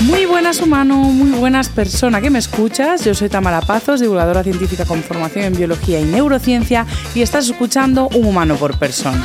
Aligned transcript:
Muy 0.00 0.24
buenas 0.24 0.62
humano, 0.62 0.96
muy 0.96 1.38
buenas 1.38 1.68
persona 1.68 2.22
que 2.22 2.30
me 2.30 2.38
escuchas. 2.38 3.04
Yo 3.04 3.14
soy 3.14 3.28
Tamara 3.28 3.60
Pazos, 3.60 4.00
divulgadora 4.00 4.42
científica 4.42 4.86
con 4.86 5.02
formación 5.02 5.44
en 5.44 5.56
biología 5.56 6.00
y 6.00 6.04
neurociencia 6.04 6.86
y 7.14 7.20
estás 7.20 7.46
escuchando 7.46 8.08
Un 8.14 8.24
humano 8.24 8.56
por 8.56 8.78
persona. 8.78 9.22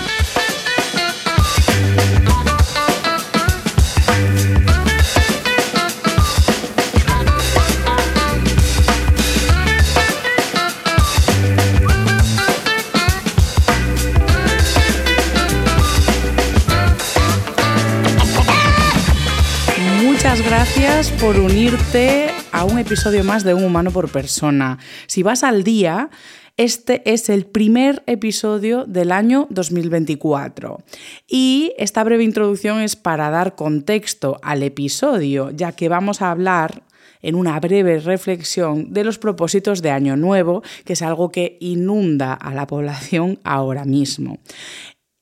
Gracias 20.85 21.19
por 21.19 21.39
unirte 21.39 22.27
a 22.51 22.63
un 22.63 22.77
episodio 22.77 23.23
más 23.23 23.43
de 23.43 23.55
Un 23.55 23.63
humano 23.63 23.89
por 23.89 24.11
persona. 24.11 24.77
Si 25.07 25.23
vas 25.23 25.43
al 25.43 25.63
día, 25.63 26.11
este 26.57 27.01
es 27.11 27.29
el 27.29 27.47
primer 27.47 28.03
episodio 28.05 28.85
del 28.85 29.11
año 29.11 29.47
2024. 29.49 30.83
Y 31.27 31.73
esta 31.79 32.03
breve 32.03 32.23
introducción 32.23 32.81
es 32.81 32.95
para 32.95 33.31
dar 33.31 33.55
contexto 33.55 34.39
al 34.43 34.61
episodio, 34.61 35.49
ya 35.49 35.71
que 35.71 35.89
vamos 35.89 36.21
a 36.21 36.29
hablar 36.29 36.83
en 37.23 37.33
una 37.33 37.59
breve 37.59 37.99
reflexión 37.99 38.93
de 38.93 39.03
los 39.03 39.17
propósitos 39.17 39.81
de 39.81 39.89
Año 39.89 40.15
Nuevo, 40.15 40.61
que 40.83 40.93
es 40.93 41.01
algo 41.01 41.31
que 41.31 41.57
inunda 41.61 42.33
a 42.33 42.53
la 42.53 42.67
población 42.67 43.39
ahora 43.43 43.85
mismo. 43.85 44.37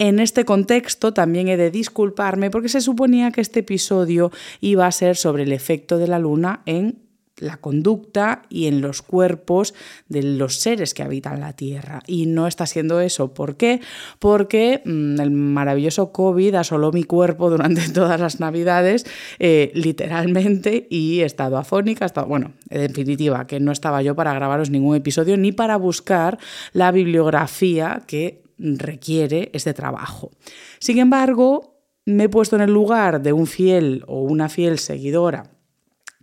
En 0.03 0.19
este 0.19 0.43
contexto 0.43 1.13
también 1.13 1.47
he 1.47 1.55
de 1.55 1.71
disculparme 1.71 2.51
porque 2.51 2.67
se 2.67 2.81
suponía 2.81 3.31
que 3.31 3.39
este 3.39 3.61
episodio 3.61 4.33
iba 4.59 4.85
a 4.85 4.91
ser 4.91 5.15
sobre 5.15 5.43
el 5.43 5.53
efecto 5.53 5.97
de 5.97 6.09
la 6.09 6.19
luna 6.19 6.61
en 6.65 6.99
la 7.37 7.55
conducta 7.55 8.41
y 8.49 8.67
en 8.67 8.81
los 8.81 9.01
cuerpos 9.01 9.73
de 10.09 10.23
los 10.23 10.59
seres 10.59 10.93
que 10.93 11.03
habitan 11.03 11.39
la 11.39 11.53
Tierra. 11.53 12.03
Y 12.05 12.25
no 12.25 12.47
está 12.47 12.65
siendo 12.65 12.99
eso. 12.99 13.33
¿Por 13.33 13.55
qué? 13.55 13.79
Porque 14.19 14.81
mmm, 14.83 15.21
el 15.21 15.31
maravilloso 15.31 16.11
COVID 16.11 16.55
asoló 16.55 16.91
mi 16.91 17.05
cuerpo 17.05 17.49
durante 17.49 17.87
todas 17.93 18.19
las 18.19 18.41
Navidades, 18.41 19.05
eh, 19.39 19.71
literalmente, 19.73 20.85
y 20.89 21.21
he 21.21 21.25
estado 21.25 21.57
afónica, 21.57 22.05
estado, 22.05 22.27
bueno, 22.27 22.51
en 22.69 22.87
definitiva, 22.87 23.47
que 23.47 23.61
no 23.61 23.71
estaba 23.71 24.01
yo 24.01 24.17
para 24.17 24.33
grabaros 24.33 24.69
ningún 24.69 24.97
episodio 24.97 25.37
ni 25.37 25.53
para 25.53 25.77
buscar 25.77 26.39
la 26.73 26.91
bibliografía 26.91 28.03
que 28.05 28.42
requiere 28.63 29.49
este 29.53 29.73
trabajo. 29.73 30.31
Sin 30.79 30.97
embargo, 30.97 31.81
me 32.05 32.25
he 32.25 32.29
puesto 32.29 32.55
en 32.55 32.63
el 32.63 32.71
lugar 32.71 33.21
de 33.21 33.33
un 33.33 33.45
fiel 33.45 34.03
o 34.07 34.21
una 34.21 34.49
fiel 34.49 34.79
seguidora 34.79 35.51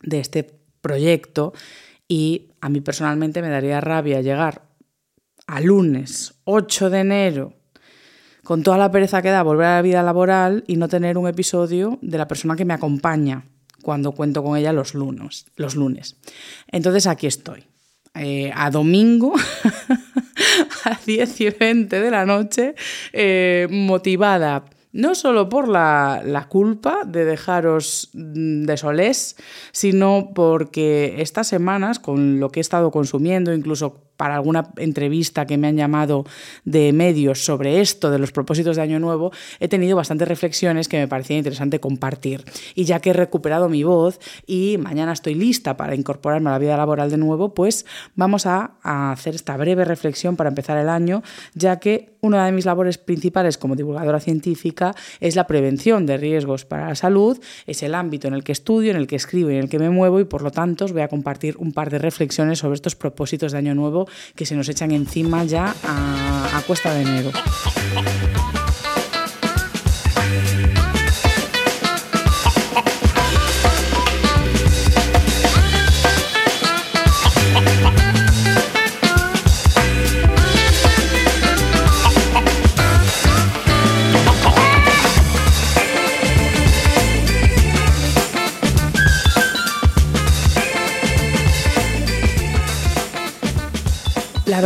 de 0.02 0.20
este 0.20 0.44
proyecto 0.80 1.52
y 2.08 2.52
a 2.60 2.68
mí 2.68 2.80
personalmente 2.80 3.42
me 3.42 3.50
daría 3.50 3.80
rabia 3.80 4.20
llegar 4.20 4.62
a 5.46 5.60
lunes 5.60 6.34
8 6.44 6.90
de 6.90 7.00
enero 7.00 7.54
con 8.42 8.62
toda 8.62 8.78
la 8.78 8.90
pereza 8.90 9.22
que 9.22 9.30
da 9.30 9.42
volver 9.42 9.66
a 9.66 9.76
la 9.76 9.82
vida 9.82 10.02
laboral 10.02 10.64
y 10.66 10.76
no 10.76 10.88
tener 10.88 11.18
un 11.18 11.28
episodio 11.28 11.98
de 12.00 12.18
la 12.18 12.26
persona 12.26 12.56
que 12.56 12.64
me 12.64 12.74
acompaña 12.74 13.44
cuando 13.82 14.12
cuento 14.12 14.42
con 14.42 14.56
ella 14.56 14.72
los 14.72 14.94
lunes. 14.94 15.46
Los 15.56 15.76
lunes. 15.76 16.16
Entonces 16.68 17.06
aquí 17.06 17.26
estoy. 17.26 17.69
Eh, 18.22 18.52
a 18.54 18.70
domingo 18.70 19.32
a 20.84 20.98
10 21.06 21.40
y 21.40 21.48
20 21.48 22.00
de 22.00 22.10
la 22.10 22.26
noche, 22.26 22.74
eh, 23.14 23.66
motivada 23.70 24.66
no 24.92 25.14
solo 25.14 25.48
por 25.48 25.68
la, 25.68 26.20
la, 26.22 26.46
culpa 26.48 27.04
de 27.06 27.24
dejaros 27.24 28.10
de 28.12 28.76
solés, 28.76 29.36
sino 29.72 30.32
porque 30.34 31.14
estas 31.22 31.46
semanas, 31.46 31.98
con 31.98 32.40
lo 32.40 32.50
que 32.50 32.60
he 32.60 32.62
estado 32.62 32.90
consumiendo, 32.90 33.54
incluso 33.54 34.09
para 34.20 34.34
alguna 34.34 34.68
entrevista 34.76 35.46
que 35.46 35.56
me 35.56 35.68
han 35.68 35.78
llamado 35.78 36.26
de 36.66 36.92
medios 36.92 37.42
sobre 37.42 37.80
esto, 37.80 38.10
de 38.10 38.18
los 38.18 38.32
propósitos 38.32 38.76
de 38.76 38.82
Año 38.82 39.00
Nuevo, 39.00 39.32
he 39.60 39.66
tenido 39.66 39.96
bastantes 39.96 40.28
reflexiones 40.28 40.88
que 40.88 40.98
me 40.98 41.08
parecía 41.08 41.38
interesante 41.38 41.80
compartir. 41.80 42.44
Y 42.74 42.84
ya 42.84 43.00
que 43.00 43.10
he 43.10 43.12
recuperado 43.14 43.70
mi 43.70 43.82
voz 43.82 44.20
y 44.46 44.76
mañana 44.76 45.14
estoy 45.14 45.34
lista 45.34 45.78
para 45.78 45.94
incorporarme 45.94 46.50
a 46.50 46.52
la 46.52 46.58
vida 46.58 46.76
laboral 46.76 47.08
de 47.08 47.16
nuevo, 47.16 47.54
pues 47.54 47.86
vamos 48.14 48.44
a, 48.44 48.72
hacer 48.82 49.34
esta 49.34 49.56
breve 49.56 49.86
reflexión 49.86 50.36
para 50.36 50.50
empezar 50.50 50.76
el 50.76 50.90
año, 50.90 51.22
ya 51.54 51.78
que 51.78 52.18
una 52.20 52.44
de 52.44 52.52
mis 52.52 52.66
labores 52.66 52.98
principales 52.98 53.56
como 53.56 53.74
divulgadora 53.74 54.20
científica 54.20 54.94
es 55.20 55.34
la 55.34 55.46
prevención 55.46 56.04
de 56.04 56.18
riesgos 56.18 56.66
para 56.66 56.88
la 56.88 56.94
salud, 56.94 57.40
es 57.66 57.82
el 57.82 57.94
ámbito 57.94 58.28
en 58.28 58.34
el 58.34 58.44
que 58.44 58.52
estudio, 58.52 58.90
en 58.90 58.98
el 58.98 59.06
que 59.06 59.16
escribo 59.16 59.50
y 59.50 59.54
en 59.54 59.60
el 59.60 59.68
que 59.70 59.78
me 59.78 59.88
muevo 59.88 60.20
y 60.20 60.24
por 60.24 60.42
lo 60.42 60.50
tanto 60.50 60.84
os 60.84 60.92
voy 60.92 61.00
a 61.00 61.08
compartir 61.08 61.56
un 61.56 61.72
par 61.72 61.88
de 61.88 61.98
reflexiones 61.98 62.58
sobre 62.58 62.74
estos 62.74 62.96
propósitos 62.96 63.52
de 63.52 63.58
Año 63.58 63.74
Nuevo 63.74 64.09
que 64.34 64.46
se 64.46 64.54
nos 64.54 64.68
echan 64.68 64.90
encima 64.90 65.44
ya 65.44 65.74
a, 65.84 66.58
a 66.58 66.62
cuesta 66.62 66.92
de 66.94 67.02
enero. 67.02 67.30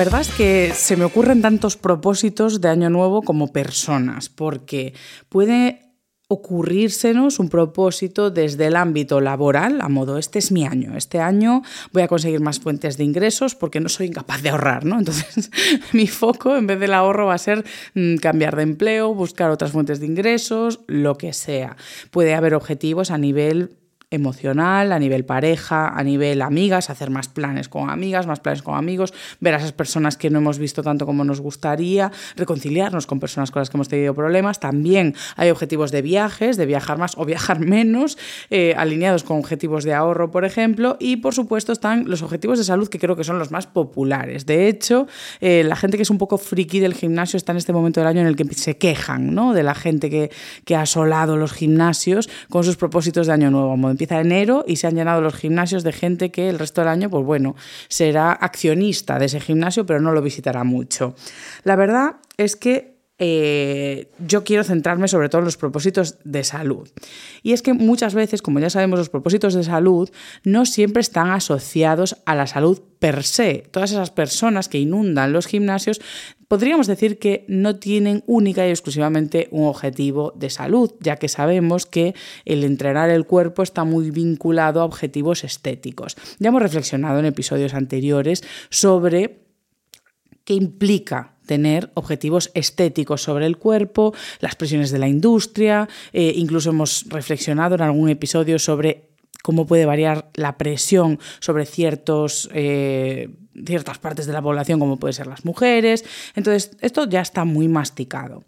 Verdad 0.04 0.20
es 0.20 0.30
que 0.32 0.72
se 0.74 0.98
me 0.98 1.06
ocurren 1.06 1.40
tantos 1.40 1.78
propósitos 1.78 2.60
de 2.60 2.68
Año 2.68 2.90
Nuevo 2.90 3.22
como 3.22 3.54
personas, 3.54 4.28
porque 4.28 4.92
puede 5.30 5.80
ocurrírsenos 6.28 7.38
un 7.38 7.48
propósito 7.48 8.30
desde 8.30 8.66
el 8.66 8.76
ámbito 8.76 9.22
laboral, 9.22 9.80
a 9.80 9.88
modo, 9.88 10.18
este 10.18 10.38
es 10.38 10.52
mi 10.52 10.66
año, 10.66 10.94
este 10.94 11.20
año 11.20 11.62
voy 11.92 12.02
a 12.02 12.08
conseguir 12.08 12.40
más 12.40 12.60
fuentes 12.60 12.98
de 12.98 13.04
ingresos 13.04 13.54
porque 13.54 13.80
no 13.80 13.88
soy 13.88 14.08
incapaz 14.08 14.42
de 14.42 14.50
ahorrar, 14.50 14.84
¿no? 14.84 14.98
Entonces, 14.98 15.50
mi 15.94 16.06
foco 16.06 16.54
en 16.54 16.66
vez 16.66 16.78
del 16.80 16.92
ahorro 16.92 17.24
va 17.24 17.34
a 17.34 17.38
ser 17.38 17.64
mmm, 17.94 18.16
cambiar 18.16 18.56
de 18.56 18.62
empleo, 18.64 19.14
buscar 19.14 19.50
otras 19.50 19.72
fuentes 19.72 20.00
de 20.00 20.06
ingresos, 20.06 20.80
lo 20.86 21.16
que 21.16 21.32
sea. 21.32 21.78
Puede 22.10 22.34
haber 22.34 22.52
objetivos 22.52 23.10
a 23.10 23.16
nivel 23.16 23.78
emocional, 24.14 24.92
a 24.92 24.98
nivel 24.98 25.24
pareja, 25.24 25.88
a 25.88 26.02
nivel 26.02 26.42
amigas, 26.42 26.90
hacer 26.90 27.10
más 27.10 27.28
planes 27.28 27.68
con 27.68 27.90
amigas, 27.90 28.26
más 28.26 28.40
planes 28.40 28.62
con 28.62 28.76
amigos, 28.76 29.12
ver 29.40 29.54
a 29.54 29.58
esas 29.58 29.72
personas 29.72 30.16
que 30.16 30.30
no 30.30 30.38
hemos 30.38 30.58
visto 30.58 30.82
tanto 30.82 31.06
como 31.06 31.24
nos 31.24 31.40
gustaría, 31.40 32.12
reconciliarnos 32.36 33.06
con 33.06 33.20
personas 33.20 33.50
con 33.50 33.60
las 33.60 33.70
que 33.70 33.76
hemos 33.76 33.88
tenido 33.88 34.14
problemas. 34.14 34.60
También 34.60 35.14
hay 35.36 35.50
objetivos 35.50 35.90
de 35.90 36.02
viajes, 36.02 36.56
de 36.56 36.66
viajar 36.66 36.98
más 36.98 37.16
o 37.16 37.24
viajar 37.24 37.60
menos, 37.64 38.18
eh, 38.50 38.74
alineados 38.76 39.24
con 39.24 39.38
objetivos 39.38 39.84
de 39.84 39.94
ahorro, 39.94 40.30
por 40.30 40.44
ejemplo, 40.44 40.96
y 41.00 41.16
por 41.16 41.34
supuesto 41.34 41.72
están 41.72 42.08
los 42.08 42.22
objetivos 42.22 42.58
de 42.58 42.64
salud 42.64 42.88
que 42.88 42.98
creo 42.98 43.16
que 43.16 43.24
son 43.24 43.38
los 43.38 43.50
más 43.50 43.66
populares. 43.66 44.46
De 44.46 44.68
hecho, 44.68 45.06
eh, 45.40 45.64
la 45.64 45.76
gente 45.76 45.96
que 45.96 46.02
es 46.02 46.10
un 46.10 46.18
poco 46.18 46.38
friki 46.38 46.80
del 46.80 46.94
gimnasio 46.94 47.36
está 47.36 47.52
en 47.52 47.58
este 47.58 47.72
momento 47.72 48.00
del 48.00 48.08
año 48.08 48.20
en 48.20 48.26
el 48.26 48.36
que 48.36 48.44
se 48.54 48.76
quejan 48.76 49.34
¿no? 49.34 49.52
de 49.52 49.62
la 49.62 49.74
gente 49.74 50.10
que, 50.10 50.30
que 50.64 50.76
ha 50.76 50.82
asolado 50.82 51.36
los 51.36 51.52
gimnasios 51.52 52.28
con 52.48 52.64
sus 52.64 52.76
propósitos 52.76 53.26
de 53.26 53.32
año 53.32 53.50
nuevo. 53.50 53.76
Empieza 54.04 54.20
enero 54.20 54.64
y 54.66 54.76
se 54.76 54.86
han 54.86 54.96
llenado 54.96 55.22
los 55.22 55.34
gimnasios 55.34 55.82
de 55.82 55.90
gente 55.90 56.30
que 56.30 56.50
el 56.50 56.58
resto 56.58 56.82
del 56.82 56.88
año, 56.88 57.08
pues 57.08 57.24
bueno, 57.24 57.56
será 57.88 58.32
accionista 58.32 59.18
de 59.18 59.26
ese 59.26 59.40
gimnasio, 59.40 59.86
pero 59.86 59.98
no 59.98 60.12
lo 60.12 60.20
visitará 60.20 60.62
mucho. 60.62 61.14
La 61.62 61.74
verdad 61.74 62.16
es 62.36 62.54
que 62.54 62.93
eh, 63.18 64.10
yo 64.18 64.42
quiero 64.42 64.64
centrarme 64.64 65.06
sobre 65.06 65.28
todo 65.28 65.40
en 65.40 65.44
los 65.44 65.56
propósitos 65.56 66.16
de 66.24 66.42
salud. 66.42 66.88
Y 67.42 67.52
es 67.52 67.62
que 67.62 67.72
muchas 67.72 68.14
veces, 68.14 68.42
como 68.42 68.58
ya 68.58 68.70
sabemos, 68.70 68.98
los 68.98 69.08
propósitos 69.08 69.54
de 69.54 69.62
salud 69.62 70.10
no 70.42 70.66
siempre 70.66 71.00
están 71.00 71.30
asociados 71.30 72.16
a 72.26 72.34
la 72.34 72.48
salud 72.48 72.80
per 72.98 73.22
se. 73.22 73.66
Todas 73.70 73.92
esas 73.92 74.10
personas 74.10 74.68
que 74.68 74.78
inundan 74.78 75.32
los 75.32 75.46
gimnasios 75.46 76.00
podríamos 76.48 76.86
decir 76.86 77.18
que 77.18 77.44
no 77.48 77.76
tienen 77.76 78.24
única 78.26 78.66
y 78.66 78.70
exclusivamente 78.70 79.48
un 79.50 79.66
objetivo 79.66 80.32
de 80.36 80.50
salud, 80.50 80.92
ya 81.00 81.16
que 81.16 81.28
sabemos 81.28 81.86
que 81.86 82.14
el 82.44 82.64
entrenar 82.64 83.10
el 83.10 83.26
cuerpo 83.26 83.62
está 83.62 83.84
muy 83.84 84.10
vinculado 84.10 84.80
a 84.80 84.84
objetivos 84.84 85.44
estéticos. 85.44 86.16
Ya 86.38 86.48
hemos 86.48 86.62
reflexionado 86.62 87.18
en 87.20 87.26
episodios 87.26 87.74
anteriores 87.74 88.42
sobre 88.70 89.44
qué 90.44 90.54
implica 90.54 91.33
tener 91.46 91.90
objetivos 91.94 92.50
estéticos 92.54 93.22
sobre 93.22 93.46
el 93.46 93.56
cuerpo, 93.56 94.14
las 94.40 94.54
presiones 94.54 94.90
de 94.90 94.98
la 94.98 95.08
industria, 95.08 95.88
eh, 96.12 96.32
incluso 96.36 96.70
hemos 96.70 97.06
reflexionado 97.08 97.74
en 97.74 97.82
algún 97.82 98.08
episodio 98.08 98.58
sobre 98.58 99.08
cómo 99.42 99.66
puede 99.66 99.84
variar 99.84 100.30
la 100.34 100.56
presión 100.56 101.18
sobre 101.38 101.66
ciertos, 101.66 102.48
eh, 102.54 103.28
ciertas 103.66 103.98
partes 103.98 104.26
de 104.26 104.32
la 104.32 104.40
población, 104.40 104.80
como 104.80 104.98
pueden 104.98 105.12
ser 105.12 105.26
las 105.26 105.44
mujeres. 105.44 106.04
Entonces, 106.34 106.70
esto 106.80 107.06
ya 107.06 107.20
está 107.20 107.44
muy 107.44 107.68
masticado. 107.68 108.42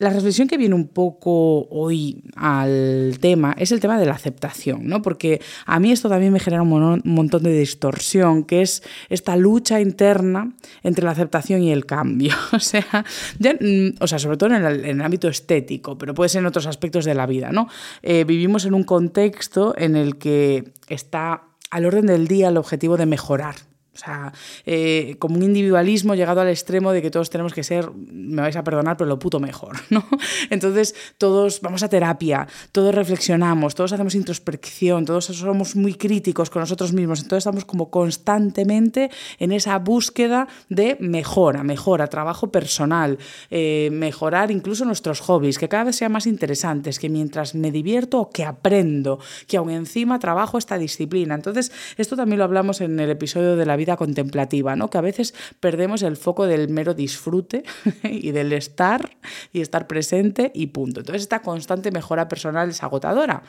La 0.00 0.08
reflexión 0.08 0.48
que 0.48 0.56
viene 0.56 0.74
un 0.74 0.88
poco 0.88 1.68
hoy 1.68 2.24
al 2.34 3.18
tema 3.20 3.54
es 3.58 3.70
el 3.70 3.80
tema 3.80 4.00
de 4.00 4.06
la 4.06 4.14
aceptación, 4.14 4.86
¿no? 4.86 5.02
Porque 5.02 5.42
a 5.66 5.78
mí 5.78 5.92
esto 5.92 6.08
también 6.08 6.32
me 6.32 6.40
genera 6.40 6.62
un 6.62 7.02
montón 7.04 7.42
de 7.42 7.52
distorsión, 7.52 8.44
que 8.44 8.62
es 8.62 8.82
esta 9.10 9.36
lucha 9.36 9.78
interna 9.78 10.54
entre 10.82 11.04
la 11.04 11.10
aceptación 11.10 11.62
y 11.62 11.70
el 11.70 11.84
cambio. 11.84 12.34
O 12.52 12.58
sea, 12.58 13.04
mm, 13.38 13.96
o 14.00 14.06
sea 14.06 14.18
sobre 14.18 14.38
todo 14.38 14.54
en 14.54 14.64
el, 14.64 15.02
ámbito 15.02 15.28
estético, 15.28 15.98
pero 15.98 16.14
puede 16.14 16.30
ser 16.30 16.40
en 16.40 16.46
otros 16.46 16.66
aspectos 16.66 17.04
de 17.04 17.14
la 17.14 17.26
vida, 17.26 17.52
¿no? 17.52 17.68
Eh, 18.02 18.24
vivimos 18.24 18.64
en 18.64 18.72
un 18.72 18.84
contexto 18.84 19.74
en 19.76 19.96
el 19.96 20.16
que 20.16 20.72
está 20.88 21.42
al 21.70 21.84
orden 21.84 22.06
del 22.06 22.26
día 22.26 22.48
el 22.48 22.56
objetivo 22.56 22.96
de 22.96 23.04
mejorar, 23.04 23.56
o 23.92 23.98
sea, 23.98 24.32
eh, 24.66 25.16
como 25.18 25.34
un 25.36 25.42
individualismo 25.42 26.14
llegado 26.14 26.40
al 26.40 26.48
extremo 26.48 26.92
de 26.92 27.02
que 27.02 27.10
todos 27.10 27.28
tenemos 27.28 27.52
que 27.52 27.64
ser, 27.64 27.90
me 27.92 28.40
vais 28.40 28.54
a 28.54 28.62
perdonar, 28.62 28.96
pero 28.96 29.08
lo 29.08 29.18
puto 29.18 29.40
mejor, 29.40 29.76
¿no? 29.90 30.06
Entonces, 30.48 30.94
todos 31.18 31.60
vamos 31.60 31.82
a 31.82 31.88
terapia, 31.88 32.46
todos 32.70 32.94
reflexionamos, 32.94 33.74
todos 33.74 33.92
hacemos 33.92 34.14
introspección, 34.14 35.04
todos 35.04 35.24
somos 35.24 35.74
muy 35.74 35.94
críticos 35.94 36.50
con 36.50 36.60
nosotros 36.60 36.92
mismos, 36.92 37.20
entonces 37.20 37.42
estamos 37.42 37.64
como 37.64 37.90
constantemente 37.90 39.10
en 39.38 39.50
esa 39.50 39.78
búsqueda 39.78 40.46
de 40.68 40.96
mejora, 41.00 41.64
mejora, 41.64 42.06
trabajo 42.06 42.52
personal, 42.52 43.18
eh, 43.50 43.90
mejorar 43.92 44.52
incluso 44.52 44.84
nuestros 44.84 45.20
hobbies, 45.20 45.58
que 45.58 45.68
cada 45.68 45.84
vez 45.84 45.96
sean 45.96 46.12
más 46.12 46.26
interesantes, 46.26 47.00
que 47.00 47.08
mientras 47.08 47.56
me 47.56 47.72
divierto 47.72 48.20
o 48.20 48.30
que 48.30 48.44
aprendo, 48.44 49.18
que 49.48 49.56
aún 49.56 49.70
encima 49.70 50.18
trabajo 50.20 50.58
esta 50.58 50.78
disciplina. 50.78 51.34
Entonces, 51.34 51.72
esto 51.96 52.16
también 52.16 52.38
lo 52.38 52.44
hablamos 52.44 52.80
en 52.80 52.98
el 53.00 53.10
episodio 53.10 53.56
de 53.56 53.66
la 53.66 53.76
vida 53.76 53.89
contemplativa, 53.96 54.76
¿no? 54.76 54.90
que 54.90 54.98
a 54.98 55.02
veces 55.02 55.34
perdemos 55.60 56.02
el 56.02 56.16
foco 56.16 56.46
del 56.46 56.68
mero 56.68 56.94
disfrute 56.94 57.64
y 58.02 58.30
del 58.32 58.52
estar 58.52 59.16
y 59.52 59.60
estar 59.60 59.86
presente 59.86 60.50
y 60.54 60.68
punto. 60.68 61.00
Entonces 61.00 61.22
esta 61.22 61.42
constante 61.42 61.90
mejora 61.90 62.28
personal 62.28 62.70
es 62.70 62.82
agotadora. 62.82 63.42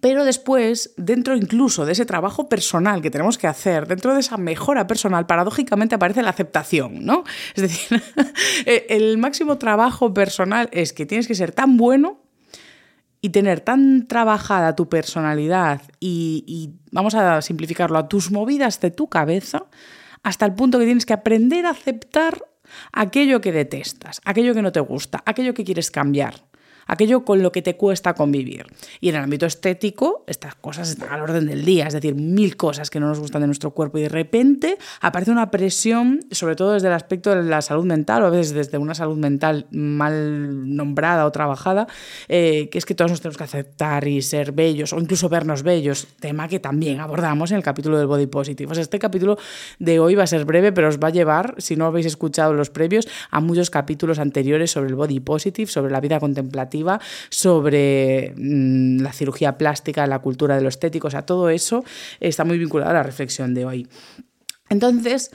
Pero 0.00 0.24
después, 0.24 0.94
dentro 0.96 1.34
incluso 1.34 1.86
de 1.86 1.92
ese 1.92 2.06
trabajo 2.06 2.48
personal 2.48 3.00
que 3.00 3.10
tenemos 3.10 3.38
que 3.38 3.46
hacer, 3.46 3.86
dentro 3.86 4.14
de 4.14 4.20
esa 4.20 4.36
mejora 4.36 4.86
personal, 4.86 5.26
paradójicamente 5.26 5.94
aparece 5.94 6.22
la 6.22 6.30
aceptación, 6.30 7.04
¿no? 7.04 7.24
Es 7.54 7.62
decir, 7.62 8.02
el 8.66 9.18
máximo 9.18 9.58
trabajo 9.58 10.12
personal 10.12 10.68
es 10.72 10.92
que 10.92 11.06
tienes 11.06 11.26
que 11.26 11.34
ser 11.34 11.52
tan 11.52 11.76
bueno 11.76 12.20
y 13.20 13.30
tener 13.30 13.60
tan 13.60 14.06
trabajada 14.06 14.76
tu 14.76 14.88
personalidad 14.88 15.82
y, 16.00 16.74
vamos 16.90 17.14
a 17.14 17.42
simplificarlo, 17.42 17.98
a 17.98 18.08
tus 18.08 18.30
movidas 18.30 18.80
de 18.80 18.90
tu 18.90 19.08
cabeza, 19.08 19.66
hasta 20.22 20.46
el 20.46 20.54
punto 20.54 20.78
que 20.78 20.84
tienes 20.84 21.06
que 21.06 21.12
aprender 21.12 21.66
a 21.66 21.70
aceptar 21.70 22.44
aquello 22.92 23.40
que 23.40 23.52
detestas, 23.52 24.20
aquello 24.24 24.54
que 24.54 24.62
no 24.62 24.72
te 24.72 24.80
gusta, 24.80 25.22
aquello 25.26 25.54
que 25.54 25.64
quieres 25.64 25.90
cambiar 25.90 26.47
aquello 26.88 27.24
con 27.24 27.42
lo 27.42 27.52
que 27.52 27.62
te 27.62 27.76
cuesta 27.76 28.14
convivir. 28.14 28.66
Y 29.00 29.10
en 29.10 29.14
el 29.14 29.22
ámbito 29.22 29.46
estético, 29.46 30.24
estas 30.26 30.56
cosas 30.56 30.90
están 30.90 31.10
al 31.10 31.20
orden 31.20 31.46
del 31.46 31.64
día, 31.64 31.86
es 31.86 31.94
decir, 31.94 32.16
mil 32.16 32.56
cosas 32.56 32.90
que 32.90 32.98
no 32.98 33.06
nos 33.06 33.20
gustan 33.20 33.42
de 33.42 33.46
nuestro 33.46 33.70
cuerpo 33.70 33.98
y 33.98 34.02
de 34.02 34.08
repente 34.08 34.78
aparece 35.00 35.30
una 35.30 35.50
presión, 35.50 36.20
sobre 36.32 36.56
todo 36.56 36.72
desde 36.72 36.88
el 36.88 36.94
aspecto 36.94 37.34
de 37.34 37.44
la 37.44 37.62
salud 37.62 37.84
mental 37.84 38.22
o 38.22 38.26
a 38.26 38.30
veces 38.30 38.52
desde 38.52 38.78
una 38.78 38.94
salud 38.94 39.16
mental 39.16 39.66
mal 39.70 40.74
nombrada 40.74 41.26
o 41.26 41.30
trabajada, 41.30 41.86
eh, 42.28 42.68
que 42.70 42.78
es 42.78 42.86
que 42.86 42.94
todos 42.94 43.10
nos 43.10 43.20
tenemos 43.20 43.36
que 43.36 43.44
aceptar 43.44 44.08
y 44.08 44.22
ser 44.22 44.52
bellos 44.52 44.92
o 44.92 44.98
incluso 44.98 45.28
vernos 45.28 45.62
bellos, 45.62 46.08
tema 46.18 46.48
que 46.48 46.58
también 46.58 47.00
abordamos 47.00 47.50
en 47.50 47.58
el 47.58 47.62
capítulo 47.62 47.98
del 47.98 48.06
Body 48.06 48.26
Positive. 48.26 48.72
O 48.72 48.74
sea, 48.74 48.82
este 48.82 48.98
capítulo 48.98 49.36
de 49.78 50.00
hoy 50.00 50.14
va 50.14 50.24
a 50.24 50.26
ser 50.26 50.46
breve, 50.46 50.72
pero 50.72 50.88
os 50.88 50.98
va 50.98 51.08
a 51.08 51.10
llevar, 51.10 51.54
si 51.58 51.76
no 51.76 51.84
habéis 51.84 52.06
escuchado 52.06 52.54
los 52.54 52.70
previos, 52.70 53.06
a 53.30 53.40
muchos 53.40 53.68
capítulos 53.68 54.18
anteriores 54.18 54.70
sobre 54.70 54.88
el 54.88 54.94
Body 54.94 55.20
Positive, 55.20 55.70
sobre 55.70 55.92
la 55.92 56.00
vida 56.00 56.18
contemplativa 56.18 56.77
sobre 57.28 58.32
mm, 58.36 59.00
la 59.00 59.12
cirugía 59.12 59.58
plástica, 59.58 60.06
la 60.06 60.20
cultura 60.20 60.56
de 60.56 60.62
lo 60.62 60.68
estético, 60.68 61.08
o 61.08 61.10
sea, 61.10 61.22
todo 61.22 61.50
eso 61.50 61.84
está 62.20 62.44
muy 62.44 62.58
vinculado 62.58 62.90
a 62.90 62.94
la 62.94 63.02
reflexión 63.02 63.54
de 63.54 63.64
hoy. 63.64 63.88
Entonces, 64.70 65.30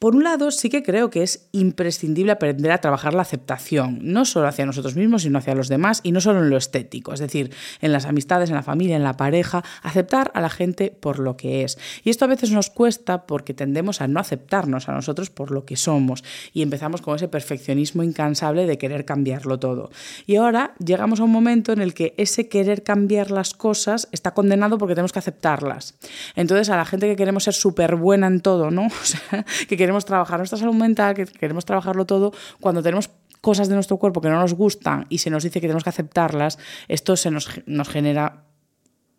por 0.00 0.16
un 0.16 0.24
lado, 0.24 0.50
sí 0.50 0.70
que 0.70 0.82
creo 0.82 1.10
que 1.10 1.22
es 1.22 1.46
imprescindible 1.52 2.32
aprender 2.32 2.72
a 2.72 2.78
trabajar 2.78 3.12
la 3.12 3.20
aceptación, 3.20 3.98
no 4.00 4.24
solo 4.24 4.48
hacia 4.48 4.64
nosotros 4.64 4.96
mismos, 4.96 5.24
sino 5.24 5.36
hacia 5.36 5.54
los 5.54 5.68
demás 5.68 6.00
y 6.02 6.12
no 6.12 6.22
solo 6.22 6.38
en 6.38 6.48
lo 6.48 6.56
estético, 6.56 7.12
es 7.12 7.20
decir, 7.20 7.52
en 7.82 7.92
las 7.92 8.06
amistades, 8.06 8.48
en 8.48 8.56
la 8.56 8.62
familia, 8.62 8.96
en 8.96 9.02
la 9.02 9.18
pareja, 9.18 9.62
aceptar 9.82 10.30
a 10.32 10.40
la 10.40 10.48
gente 10.48 10.90
por 10.90 11.18
lo 11.18 11.36
que 11.36 11.64
es. 11.64 11.78
Y 12.02 12.08
esto 12.08 12.24
a 12.24 12.28
veces 12.28 12.50
nos 12.50 12.70
cuesta 12.70 13.26
porque 13.26 13.52
tendemos 13.52 14.00
a 14.00 14.08
no 14.08 14.20
aceptarnos 14.20 14.88
a 14.88 14.92
nosotros 14.92 15.28
por 15.28 15.50
lo 15.50 15.66
que 15.66 15.76
somos 15.76 16.24
y 16.54 16.62
empezamos 16.62 17.02
con 17.02 17.16
ese 17.16 17.28
perfeccionismo 17.28 18.02
incansable 18.02 18.64
de 18.64 18.78
querer 18.78 19.04
cambiarlo 19.04 19.58
todo. 19.58 19.90
Y 20.26 20.36
ahora 20.36 20.72
llegamos 20.82 21.20
a 21.20 21.24
un 21.24 21.30
momento 21.30 21.72
en 21.72 21.82
el 21.82 21.92
que 21.92 22.14
ese 22.16 22.48
querer 22.48 22.82
cambiar 22.82 23.30
las 23.30 23.52
cosas 23.52 24.08
está 24.12 24.32
condenado 24.32 24.78
porque 24.78 24.94
tenemos 24.94 25.12
que 25.12 25.18
aceptarlas. 25.18 25.94
Entonces, 26.36 26.70
a 26.70 26.78
la 26.78 26.86
gente 26.86 27.06
que 27.06 27.16
queremos 27.16 27.44
ser 27.44 27.52
súper 27.52 27.96
buena 27.96 28.28
en 28.28 28.40
todo, 28.40 28.70
¿no? 28.70 28.88
queremos 29.90 30.04
trabajar 30.04 30.38
nuestra 30.38 30.56
salud 30.56 30.74
mental, 30.74 31.14
que 31.16 31.26
queremos 31.26 31.64
trabajarlo 31.64 32.06
todo, 32.06 32.32
cuando 32.60 32.80
tenemos 32.80 33.10
cosas 33.40 33.68
de 33.68 33.74
nuestro 33.74 33.96
cuerpo 33.96 34.20
que 34.20 34.28
no 34.28 34.38
nos 34.38 34.54
gustan 34.54 35.06
y 35.08 35.18
se 35.18 35.30
nos 35.30 35.42
dice 35.42 35.60
que 35.60 35.66
tenemos 35.66 35.82
que 35.82 35.90
aceptarlas, 35.90 36.58
esto 36.86 37.16
se 37.16 37.32
nos, 37.32 37.48
nos 37.66 37.88
genera 37.88 38.44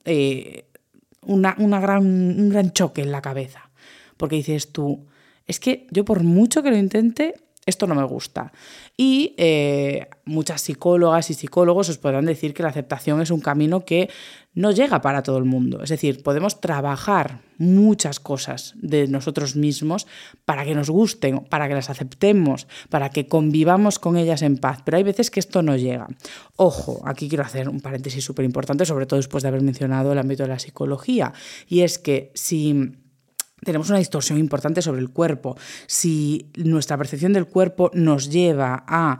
eh, 0.05 0.63
una, 1.25 1.53
gran, 1.81 2.05
un 2.05 2.49
gran 2.49 2.71
choque 2.71 3.01
en 3.01 3.11
la 3.11 3.21
cabeza. 3.21 3.69
Porque 4.15 4.37
dices 4.37 4.71
tú, 4.71 5.07
es 5.45 5.59
que 5.59 5.87
yo 5.91 6.05
por 6.05 6.23
mucho 6.23 6.63
que 6.63 6.71
lo 6.71 6.77
intente, 6.77 7.35
esto 7.65 7.85
no 7.85 7.95
me 7.95 8.03
gusta. 8.03 8.51
Y 8.97 9.35
eh, 9.37 10.07
muchas 10.25 10.61
psicólogas 10.61 11.29
y 11.29 11.35
psicólogos 11.35 11.89
os 11.89 11.97
podrán 11.97 12.25
decir 12.25 12.53
que 12.53 12.63
la 12.63 12.69
aceptación 12.69 13.21
es 13.21 13.29
un 13.29 13.39
camino 13.39 13.85
que 13.85 14.09
no 14.53 14.71
llega 14.71 15.01
para 15.01 15.23
todo 15.23 15.37
el 15.37 15.45
mundo. 15.45 15.81
Es 15.83 15.89
decir, 15.89 16.23
podemos 16.23 16.59
trabajar 16.59 17.41
muchas 17.57 18.19
cosas 18.19 18.73
de 18.77 19.07
nosotros 19.07 19.55
mismos 19.55 20.07
para 20.43 20.65
que 20.65 20.75
nos 20.75 20.89
gusten, 20.89 21.45
para 21.49 21.67
que 21.67 21.75
las 21.75 21.89
aceptemos, 21.89 22.67
para 22.89 23.09
que 23.09 23.27
convivamos 23.27 23.99
con 23.99 24.17
ellas 24.17 24.41
en 24.41 24.57
paz. 24.57 24.81
Pero 24.83 24.97
hay 24.97 25.03
veces 25.03 25.29
que 25.29 25.39
esto 25.39 25.61
no 25.61 25.77
llega. 25.77 26.07
Ojo, 26.55 27.01
aquí 27.05 27.29
quiero 27.29 27.43
hacer 27.43 27.69
un 27.69 27.79
paréntesis 27.79 28.25
súper 28.25 28.43
importante, 28.43 28.85
sobre 28.85 29.05
todo 29.05 29.17
después 29.17 29.43
de 29.43 29.49
haber 29.49 29.61
mencionado 29.61 30.11
el 30.11 30.17
ámbito 30.17 30.43
de 30.43 30.49
la 30.49 30.59
psicología. 30.59 31.31
Y 31.67 31.81
es 31.81 31.99
que 31.99 32.31
si 32.33 33.00
tenemos 33.63 33.89
una 33.89 33.99
distorsión 33.99 34.39
importante 34.39 34.81
sobre 34.81 35.01
el 35.01 35.09
cuerpo. 35.09 35.57
Si 35.87 36.47
nuestra 36.55 36.97
percepción 36.97 37.33
del 37.33 37.47
cuerpo 37.47 37.91
nos 37.93 38.29
lleva 38.29 38.83
a 38.87 39.19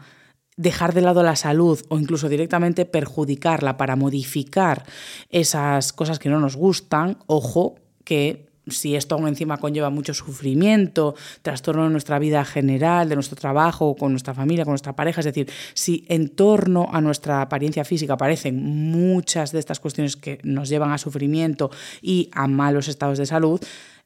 dejar 0.58 0.94
de 0.94 1.02
lado 1.02 1.24
la 1.24 1.36
salud 1.36 1.80
o 1.90 1.98
incluso 1.98 2.30
directamente 2.30 2.86
perjudicarla 2.86 3.78
para 3.78 3.96
modificar 3.96 4.86
esas 5.30 5.94
cosas 5.94 6.20
que 6.20 6.30
no 6.30 6.40
nos 6.40 6.56
gustan, 6.56 7.18
ojo 7.28 7.76
que 8.04 8.52
si 8.68 8.96
esto 8.96 9.16
aún 9.16 9.28
encima 9.28 9.58
conlleva 9.58 9.90
mucho 9.90 10.14
sufrimiento, 10.14 11.16
trastorno 11.42 11.84
de 11.84 11.90
nuestra 11.90 12.20
vida 12.20 12.46
general, 12.46 13.10
de 13.10 13.16
nuestro 13.16 13.36
trabajo, 13.36 13.96
con 13.96 14.12
nuestra 14.12 14.34
familia, 14.34 14.64
con 14.64 14.74
nuestra 14.74 14.96
pareja, 14.96 15.22
es 15.22 15.26
decir, 15.26 15.50
si 15.74 16.06
en 16.08 16.30
torno 16.30 16.88
a 16.92 17.02
nuestra 17.02 17.42
apariencia 17.42 17.84
física 17.84 18.14
aparecen 18.14 18.64
muchas 18.64 19.52
de 19.52 19.60
estas 19.60 19.80
cuestiones 19.80 20.16
que 20.16 20.40
nos 20.44 20.70
llevan 20.70 20.92
a 20.92 21.00
sufrimiento 21.00 21.72
y 22.02 22.30
a 22.34 22.48
malos 22.48 22.88
estados 22.88 23.18
de 23.18 23.26
salud, 23.26 23.60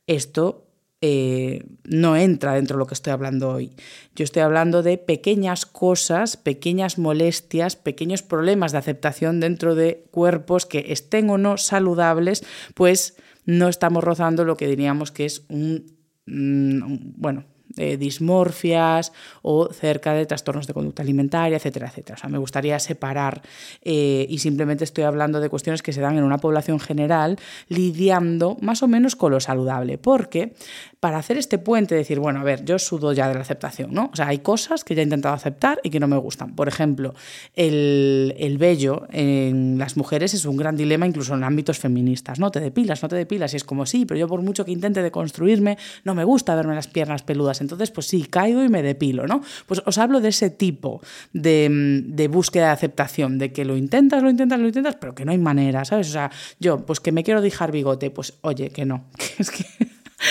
esto 0.08 0.66
eh, 1.02 1.64
no 1.84 2.16
entra 2.16 2.54
dentro 2.54 2.78
de 2.78 2.80
lo 2.80 2.88
que 2.88 2.94
estoy 2.94 3.14
hablando 3.14 3.50
hoy. 3.50 3.72
Yo 4.16 4.24
estoy 4.24 4.42
hablando 4.42 4.82
de 4.82 4.98
pequeñas 4.98 5.66
cosas, 5.66 6.38
pequeñas 6.38 6.98
molestias, 6.98 7.76
pequeños 7.76 8.24
problemas 8.24 8.72
de 8.72 8.80
aceptación 8.80 9.40
dentro 9.40 9.76
de 9.76 10.06
cuerpos 10.12 10.66
que 10.66 10.86
estén 10.90 11.30
o 11.30 11.38
no 11.38 11.58
saludables, 11.58 12.44
pues 12.74 13.18
no 13.46 13.68
estamos 13.68 14.04
rozando 14.04 14.46
lo 14.46 14.58
que 14.58 14.68
diríamos 14.68 15.12
que 15.12 15.26
es 15.26 15.44
un, 15.50 15.96
mm, 16.26 17.14
bueno, 17.18 17.46
eh, 17.78 17.98
dismorfias 17.98 19.12
o 19.42 19.72
cerca 19.72 20.14
de 20.14 20.26
trastornos 20.26 20.68
de 20.68 20.74
conducta 20.74 21.02
alimentaria, 21.02 21.58
etcétera, 21.58 21.88
etcétera. 21.88 22.16
O 22.16 22.20
sea, 22.20 22.30
me 22.30 22.38
gustaría 22.38 22.80
separar 22.80 23.42
eh, 23.82 24.26
y 24.30 24.38
simplemente 24.40 24.84
estoy 24.84 25.04
hablando 25.04 25.40
de 25.40 25.50
cuestiones 25.50 25.82
que 25.82 25.94
se 25.94 26.02
dan 26.02 26.18
en 26.18 26.24
una 26.24 26.38
población 26.38 26.80
general 26.80 27.38
lidiando 27.68 28.58
más 28.62 28.84
o 28.84 28.88
menos 28.88 29.16
con 29.16 29.32
lo 29.32 29.40
saludable, 29.40 29.98
porque 29.98 30.54
para 31.00 31.18
hacer 31.18 31.38
este 31.38 31.60
puente, 31.60 31.94
decir, 31.94 32.20
bueno, 32.20 32.40
a 32.40 32.44
ver, 32.44 32.66
yo 32.66 32.80
sudo 32.80 33.14
ya 33.14 33.28
de 33.28 33.36
la 33.36 33.42
aceptación, 33.42 33.94
¿no? 33.94 34.10
O 34.12 34.16
sea, 34.16 34.28
hay 34.28 34.40
cosas 34.40 34.84
que 34.84 34.96
ya 34.96 35.02
he 35.02 35.04
intentado 35.04 35.36
aceptar 35.36 35.80
y 35.84 35.92
que 35.92 36.00
no 36.00 36.08
me 36.08 36.18
gustan. 36.18 36.56
Por 36.56 36.68
ejemplo, 36.68 37.14
el, 37.56 38.34
el 38.40 38.58
vello 38.58 39.06
en 39.12 39.78
las 39.78 39.98
mujeres 39.98 40.34
es 40.34 40.46
un 40.46 40.58
gran 40.58 40.76
dilema 40.76 41.06
incluso 41.06 41.36
en 41.36 41.44
ámbitos 41.44 41.78
feministas, 41.78 42.40
¿no? 42.40 42.50
Te 42.50 42.60
depilas, 42.60 43.04
no 43.04 43.10
te 43.10 43.16
depilas, 43.16 43.54
y 43.54 43.58
es 43.58 43.64
como 43.64 43.86
sí, 43.86 44.06
pero 44.06 44.20
yo 44.20 44.28
por 44.28 44.42
mucho 44.42 44.66
que 44.66 44.72
intente 44.72 45.04
deconstruirme, 45.04 45.78
no 46.04 46.16
me 46.16 46.24
gusta 46.24 46.56
verme 46.56 46.74
las 46.74 46.88
piernas 46.88 47.22
peludas, 47.22 47.55
entonces 47.62 47.92
pues 47.92 48.08
sí, 48.08 48.24
caigo 48.24 48.64
y 48.64 48.70
me 48.70 48.84
depilo, 48.84 49.28
¿no? 49.28 49.42
Pues 49.66 49.82
os 49.86 49.98
hablo 49.98 50.22
de 50.22 50.30
ese 50.30 50.50
tipo 50.50 51.02
de, 51.34 52.04
de 52.06 52.28
búsqueda 52.28 52.68
de 52.68 52.72
aceptación, 52.72 53.38
de 53.38 53.52
que 53.52 53.66
lo 53.66 53.78
intentas, 53.78 54.24
lo 54.24 54.30
intentas, 54.30 54.60
lo 54.60 54.68
intentas, 54.68 54.96
pero 54.96 55.16
que 55.16 55.26
no 55.26 55.32
hay 55.32 55.38
manera, 55.38 55.86
¿sabes? 55.86 56.10
O 56.10 56.12
sea, 56.12 56.32
yo, 56.60 56.86
pues 56.86 57.00
que 57.00 57.12
me 57.12 57.24
quiero 57.24 57.42
dejar 57.42 57.72
bigote, 57.72 58.12
pues 58.12 58.34
oye, 58.42 58.70
que 58.70 58.86
no, 58.86 59.06
que 59.18 59.26
es 59.44 59.52
que 59.52 59.66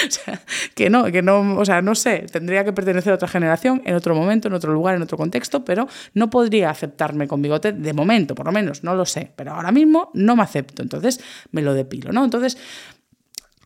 O 0.08 0.10
sea, 0.10 0.40
que 0.74 0.90
no, 0.90 1.04
que 1.12 1.22
no, 1.22 1.56
o 1.56 1.64
sea, 1.64 1.82
no 1.82 1.94
sé, 1.94 2.26
tendría 2.30 2.64
que 2.64 2.72
pertenecer 2.72 3.12
a 3.12 3.16
otra 3.16 3.28
generación, 3.28 3.82
en 3.84 3.94
otro 3.94 4.14
momento, 4.14 4.48
en 4.48 4.54
otro 4.54 4.72
lugar, 4.72 4.96
en 4.96 5.02
otro 5.02 5.16
contexto, 5.16 5.64
pero 5.64 5.88
no 6.14 6.30
podría 6.30 6.70
aceptarme 6.70 7.28
con 7.28 7.42
bigote 7.42 7.72
de 7.72 7.92
momento, 7.92 8.34
por 8.34 8.46
lo 8.46 8.52
menos, 8.52 8.82
no 8.82 8.94
lo 8.94 9.04
sé, 9.04 9.30
pero 9.36 9.52
ahora 9.52 9.72
mismo 9.72 10.10
no 10.14 10.36
me 10.36 10.42
acepto, 10.42 10.82
entonces 10.82 11.20
me 11.52 11.62
lo 11.62 11.74
depilo, 11.74 12.12
¿no? 12.12 12.24
Entonces, 12.24 12.56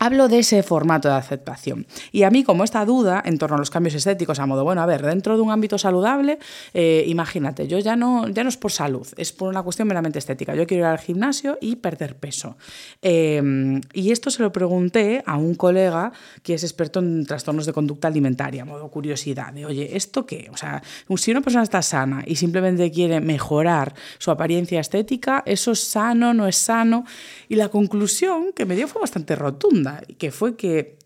Hablo 0.01 0.29
de 0.29 0.39
ese 0.39 0.63
formato 0.63 1.09
de 1.09 1.15
aceptación. 1.15 1.87
Y 2.13 2.23
a 2.23 2.31
mí, 2.31 2.45
como 2.45 2.63
esta 2.63 2.85
duda 2.85 3.23
en 3.25 3.37
torno 3.39 3.57
a 3.57 3.59
los 3.59 3.71
cambios 3.71 3.95
estéticos, 3.95 4.39
a 4.39 4.47
modo, 4.47 4.63
bueno, 4.63 4.81
a 4.81 4.87
ver, 4.87 5.03
dentro 5.03 5.37
de 5.37 5.43
un 5.43 5.51
ámbito 5.51 5.77
saludable, 5.77 6.39
eh, 6.73 7.05
imagínate, 7.07 7.67
yo 7.67 7.79
ya 7.79 7.97
no, 7.97 8.29
ya 8.29 8.45
no 8.45 8.49
es 8.49 8.57
por 8.57 8.71
salud, 8.71 9.07
es 9.17 9.33
por 9.33 9.49
una 9.49 9.63
cuestión 9.63 9.89
meramente 9.89 10.19
estética. 10.19 10.55
Yo 10.55 10.67
quiero 10.67 10.85
ir 10.85 10.87
al 10.87 10.99
gimnasio 10.99 11.59
y 11.61 11.77
perder 11.77 12.17
peso. 12.17 12.57
Eh, 13.03 13.81
y 13.93 14.13
esto 14.13 14.31
se 14.31 14.43
lo 14.43 14.53
pregunté 14.53 15.23
a 15.27 15.37
un 15.37 15.55
colega 15.55 16.13
que 16.43 16.55
es 16.55 16.63
experto 16.63 17.01
en 17.01 17.27
trastornos 17.27 17.67
de 17.67 17.73
conducta 17.73 18.09
alimentaria, 18.09 18.63
a 18.63 18.67
modo 18.67 18.89
curiosidad, 18.89 19.53
de, 19.53 19.67
oye, 19.67 19.97
¿esto 19.97 20.27
qué? 20.27 20.49
O 20.53 20.57
sea, 20.57 20.83
si 21.17 21.31
una 21.33 21.41
persona 21.41 21.65
está 21.65 21.83
sana 21.83 22.23
y 22.25 22.37
simplemente 22.37 22.91
quiere 22.93 23.21
mejorar 23.21 23.95
su 24.19 24.31
apariencia 24.31 24.81
estética, 24.81 25.43
¿eso 25.45 25.73
es 25.73 25.81
sano, 25.81 26.33
no 26.35 26.47
es 26.47 26.57
sano? 26.57 27.05
Y 27.49 27.57
la 27.57 27.69
conclusión 27.69 28.53
que 28.55 28.65
me 28.65 28.77
dio 28.77 28.87
fue 28.87 29.01
bastante 29.01 29.35
rotunda 29.35 29.88
que 30.19 30.31
fue 30.31 30.57
que 30.57 30.99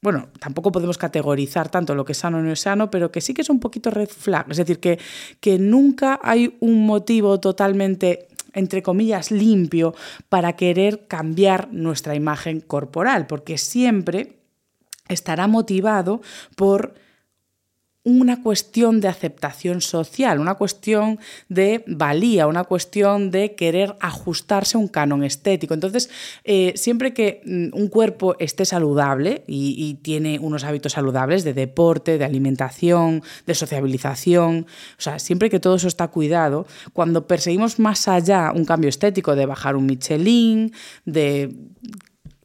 bueno, 0.00 0.28
tampoco 0.38 0.70
podemos 0.70 0.98
categorizar 0.98 1.70
tanto 1.70 1.94
lo 1.94 2.04
que 2.04 2.12
es 2.12 2.18
sano 2.18 2.36
o 2.36 2.42
no 2.42 2.52
es 2.52 2.60
sano, 2.60 2.90
pero 2.90 3.10
que 3.10 3.22
sí 3.22 3.32
que 3.32 3.40
es 3.40 3.48
un 3.48 3.58
poquito 3.58 3.90
red 3.90 4.10
flag. 4.10 4.50
Es 4.50 4.58
decir, 4.58 4.78
que, 4.78 4.98
que 5.40 5.58
nunca 5.58 6.20
hay 6.22 6.58
un 6.60 6.84
motivo 6.84 7.40
totalmente 7.40 8.28
entre 8.54 8.82
comillas, 8.82 9.30
limpio 9.30 9.94
para 10.28 10.54
querer 10.54 11.06
cambiar 11.06 11.72
nuestra 11.72 12.14
imagen 12.14 12.60
corporal, 12.60 13.26
porque 13.26 13.58
siempre 13.58 14.38
estará 15.08 15.46
motivado 15.46 16.22
por 16.56 16.94
una 18.04 18.42
cuestión 18.42 19.00
de 19.00 19.08
aceptación 19.08 19.80
social, 19.80 20.38
una 20.38 20.54
cuestión 20.54 21.18
de 21.48 21.82
valía, 21.86 22.46
una 22.46 22.64
cuestión 22.64 23.30
de 23.30 23.54
querer 23.54 23.96
ajustarse 23.98 24.76
a 24.76 24.80
un 24.80 24.88
canon 24.88 25.24
estético. 25.24 25.72
Entonces, 25.72 26.10
eh, 26.44 26.74
siempre 26.76 27.14
que 27.14 27.40
mm, 27.44 27.68
un 27.72 27.88
cuerpo 27.88 28.36
esté 28.38 28.66
saludable 28.66 29.42
y, 29.46 29.74
y, 29.78 29.94
tiene 29.94 30.38
unos 30.38 30.64
hábitos 30.64 30.92
saludables 30.92 31.44
de 31.44 31.54
deporte, 31.54 32.18
de 32.18 32.24
alimentación, 32.26 33.22
de 33.46 33.54
sociabilización, 33.54 34.66
o 34.98 35.00
sea, 35.00 35.18
siempre 35.18 35.48
que 35.48 35.60
todo 35.60 35.76
eso 35.76 35.88
está 35.88 36.08
cuidado, 36.08 36.66
cuando 36.92 37.26
perseguimos 37.26 37.78
más 37.78 38.06
allá 38.06 38.52
un 38.54 38.66
cambio 38.66 38.90
estético 38.90 39.34
de 39.34 39.46
bajar 39.46 39.76
un 39.76 39.86
Michelin, 39.86 40.72
de 41.06 41.54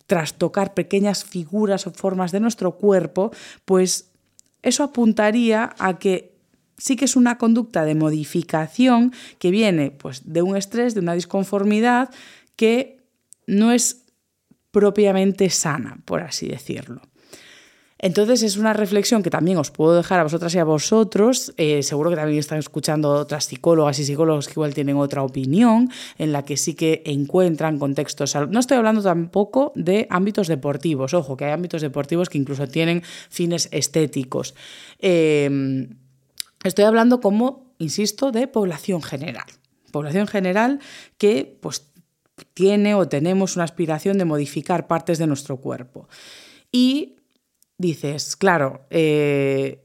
trastocar 0.09 0.73
pequeñas 0.73 1.23
figuras 1.23 1.85
o 1.85 1.91
formas 1.91 2.31
de 2.31 2.39
nuestro 2.39 2.77
cuerpo, 2.77 3.31
pues 3.63 4.08
eso 4.61 4.83
apuntaría 4.83 5.75
a 5.79 5.99
que 5.99 6.35
sí 6.77 6.95
que 6.95 7.05
es 7.05 7.15
una 7.15 7.37
conducta 7.37 7.85
de 7.85 7.95
modificación 7.95 9.13
que 9.37 9.51
viene 9.51 9.91
pues, 9.91 10.31
de 10.31 10.41
un 10.41 10.55
estrés, 10.55 10.93
de 10.93 11.01
una 11.01 11.13
disconformidad 11.13 12.09
que 12.55 12.99
no 13.47 13.71
es 13.71 14.05
propiamente 14.71 15.49
sana, 15.49 15.99
por 16.05 16.21
así 16.21 16.47
decirlo. 16.47 17.01
Entonces 18.01 18.43
es 18.43 18.55
una 18.55 18.71
reflexión 18.71 19.21
que 19.21 19.29
también 19.29 19.57
os 19.57 19.71
puedo 19.71 19.95
dejar 19.95 20.19
a 20.19 20.23
vosotras 20.23 20.55
y 20.55 20.57
a 20.57 20.63
vosotros. 20.63 21.53
Eh, 21.57 21.83
seguro 21.83 22.09
que 22.09 22.15
también 22.15 22.39
están 22.39 22.57
escuchando 22.57 23.11
otras 23.11 23.45
psicólogas 23.45 23.99
y 23.99 24.05
psicólogos 24.05 24.47
que 24.47 24.53
igual 24.53 24.73
tienen 24.73 24.95
otra 24.95 25.21
opinión, 25.21 25.89
en 26.17 26.31
la 26.31 26.45
que 26.45 26.55
sí 26.55 26.75
que 26.75 27.03
encuentran 27.05 27.77
contextos. 27.77 28.35
No 28.49 28.59
estoy 28.59 28.77
hablando 28.77 29.03
tampoco 29.03 29.73
de 29.75 30.07
ámbitos 30.09 30.47
deportivos. 30.47 31.13
Ojo, 31.13 31.35
que 31.35 31.45
hay 31.45 31.51
ámbitos 31.51 31.81
deportivos 31.81 32.29
que 32.29 32.37
incluso 32.37 32.67
tienen 32.67 33.03
fines 33.29 33.67
estéticos. 33.71 34.55
Eh, 34.99 35.89
estoy 36.63 36.85
hablando 36.85 37.19
como, 37.19 37.73
insisto, 37.79 38.31
de 38.31 38.47
población 38.47 39.01
general. 39.01 39.45
Población 39.91 40.27
general 40.27 40.79
que 41.17 41.57
pues 41.61 41.91
tiene 42.53 42.95
o 42.95 43.09
tenemos 43.09 43.55
una 43.55 43.65
aspiración 43.65 44.17
de 44.17 44.23
modificar 44.25 44.87
partes 44.87 45.17
de 45.17 45.27
nuestro 45.27 45.57
cuerpo. 45.57 46.07
Y 46.71 47.18
dices, 47.79 48.35
claro, 48.35 48.85
eh, 48.91 49.81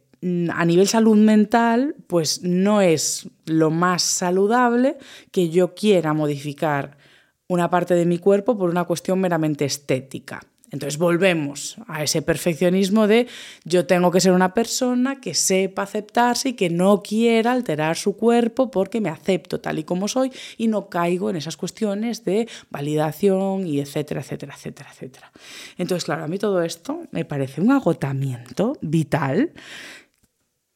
a 0.52 0.64
nivel 0.64 0.88
salud 0.88 1.16
mental, 1.16 1.94
pues 2.06 2.42
no 2.42 2.82
es 2.82 3.28
lo 3.46 3.70
más 3.70 4.02
saludable 4.02 4.98
que 5.30 5.48
yo 5.48 5.74
quiera 5.74 6.12
modificar 6.12 6.98
una 7.46 7.70
parte 7.70 7.94
de 7.94 8.04
mi 8.04 8.18
cuerpo 8.18 8.58
por 8.58 8.68
una 8.68 8.84
cuestión 8.84 9.20
meramente 9.20 9.64
estética. 9.64 10.40
Entonces 10.75 10.99
volvemos 10.99 11.76
a 11.87 12.02
ese 12.02 12.21
perfeccionismo 12.21 13.07
de 13.07 13.28
yo 13.64 13.87
tengo 13.87 14.11
que 14.11 14.21
ser 14.21 14.33
una 14.33 14.54
persona 14.54 15.21
que 15.21 15.33
sepa 15.33 15.83
aceptarse 15.83 16.49
y 16.49 16.52
que 16.54 16.69
no 16.69 17.00
quiera 17.00 17.52
alterar 17.52 17.97
su 17.97 18.16
cuerpo 18.16 18.73
porque 18.73 19.00
me 19.00 19.09
acepto 19.09 19.61
tal 19.61 19.78
y 19.78 19.85
como 19.85 20.09
soy 20.09 20.33
y 20.59 20.66
no 20.66 20.88
caigo 20.88 21.31
en 21.31 21.37
esas 21.37 21.57
cuestiones 21.57 22.25
de 22.25 22.49
validación 22.71 23.64
y 23.69 23.78
etcétera, 23.78 24.21
etcétera, 24.21 24.54
etcétera, 24.57 24.90
etcétera. 24.93 25.33
Entonces, 25.78 26.04
claro, 26.04 26.25
a 26.25 26.28
mí 26.28 26.38
todo 26.38 26.61
esto 26.61 27.02
me 27.12 27.25
parece 27.25 27.61
un 27.61 27.71
agotamiento 27.71 28.76
vital 28.81 29.52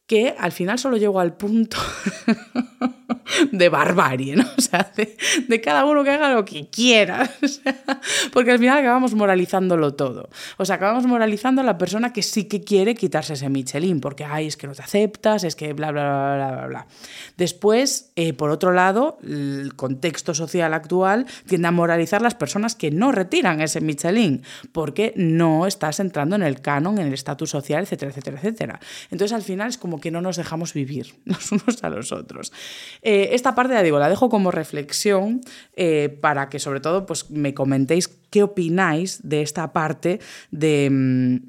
que 0.08 0.34
al 0.38 0.52
final 0.52 0.78
solo 0.78 0.96
llego 0.96 1.20
al 1.20 1.34
punto 1.34 1.76
de 3.52 3.68
barbarie, 3.68 4.36
¿no? 4.36 4.46
O 4.56 4.60
sea, 4.60 4.90
de, 4.96 5.60
cada 5.60 5.84
uno 5.84 6.02
que 6.02 6.10
haga 6.10 6.32
lo 6.32 6.46
que 6.46 6.68
quiera. 6.70 7.30
porque 8.32 8.52
al 8.52 8.58
final 8.58 8.78
acabamos 8.78 9.14
moralizándolo 9.14 9.94
todo. 9.94 10.30
O 10.56 10.64
sea, 10.64 10.76
acabamos 10.76 11.06
moralizando 11.06 11.60
a 11.60 11.64
la 11.64 11.76
persona 11.76 12.12
que 12.12 12.22
sí 12.22 12.44
que 12.44 12.62
quiere 12.62 12.94
quitarse 12.94 13.34
ese 13.34 13.50
Michelin, 13.50 14.00
porque, 14.00 14.24
ay, 14.24 14.46
es 14.46 14.56
que 14.56 14.66
no 14.66 14.74
te 14.74 14.82
aceptas, 14.82 15.44
es 15.44 15.54
que 15.54 15.74
bla, 15.74 15.92
bla, 15.92 16.02
bla, 16.02 16.36
bla, 16.36 16.56
bla, 16.56 16.66
bla. 16.66 16.86
Después, 17.36 18.10
eh, 18.16 18.32
por 18.32 18.50
otro 18.50 18.72
lado, 18.72 19.18
el 19.22 19.74
contexto 19.76 20.32
social 20.32 20.72
actual 20.72 21.26
tiende 21.46 21.68
a 21.68 21.72
moralizar 21.72 22.22
las 22.22 22.34
personas 22.34 22.74
que 22.74 22.90
no 22.90 23.12
retiran 23.12 23.60
ese 23.60 23.82
Michelin, 23.82 24.42
porque 24.72 25.12
no 25.16 25.66
estás 25.66 26.00
entrando 26.00 26.34
en 26.34 26.42
el 26.42 26.62
canon, 26.62 26.98
en 26.98 27.08
el 27.08 27.12
estatus 27.14 27.50
social, 27.50 27.82
etcétera, 27.82 28.10
etcétera, 28.10 28.38
etcétera. 28.38 28.80
Entonces, 29.10 29.34
al 29.34 29.42
final 29.42 29.68
es 29.68 29.76
como 29.76 29.97
que 30.00 30.10
no 30.10 30.20
nos 30.20 30.36
dejamos 30.36 30.74
vivir 30.74 31.14
los 31.24 31.52
unos 31.52 31.82
a 31.82 31.90
los 31.90 32.12
otros. 32.12 32.52
Eh, 33.02 33.30
esta 33.32 33.54
parte, 33.54 33.74
ya 33.74 33.82
digo, 33.82 33.98
la 33.98 34.08
dejo 34.08 34.28
como 34.28 34.50
reflexión 34.50 35.40
eh, 35.76 36.08
para 36.20 36.48
que 36.48 36.58
sobre 36.58 36.80
todo 36.80 37.06
pues, 37.06 37.30
me 37.30 37.54
comentéis 37.54 38.08
qué 38.30 38.42
opináis 38.42 39.20
de 39.22 39.42
esta 39.42 39.72
parte 39.72 40.20
de... 40.50 41.40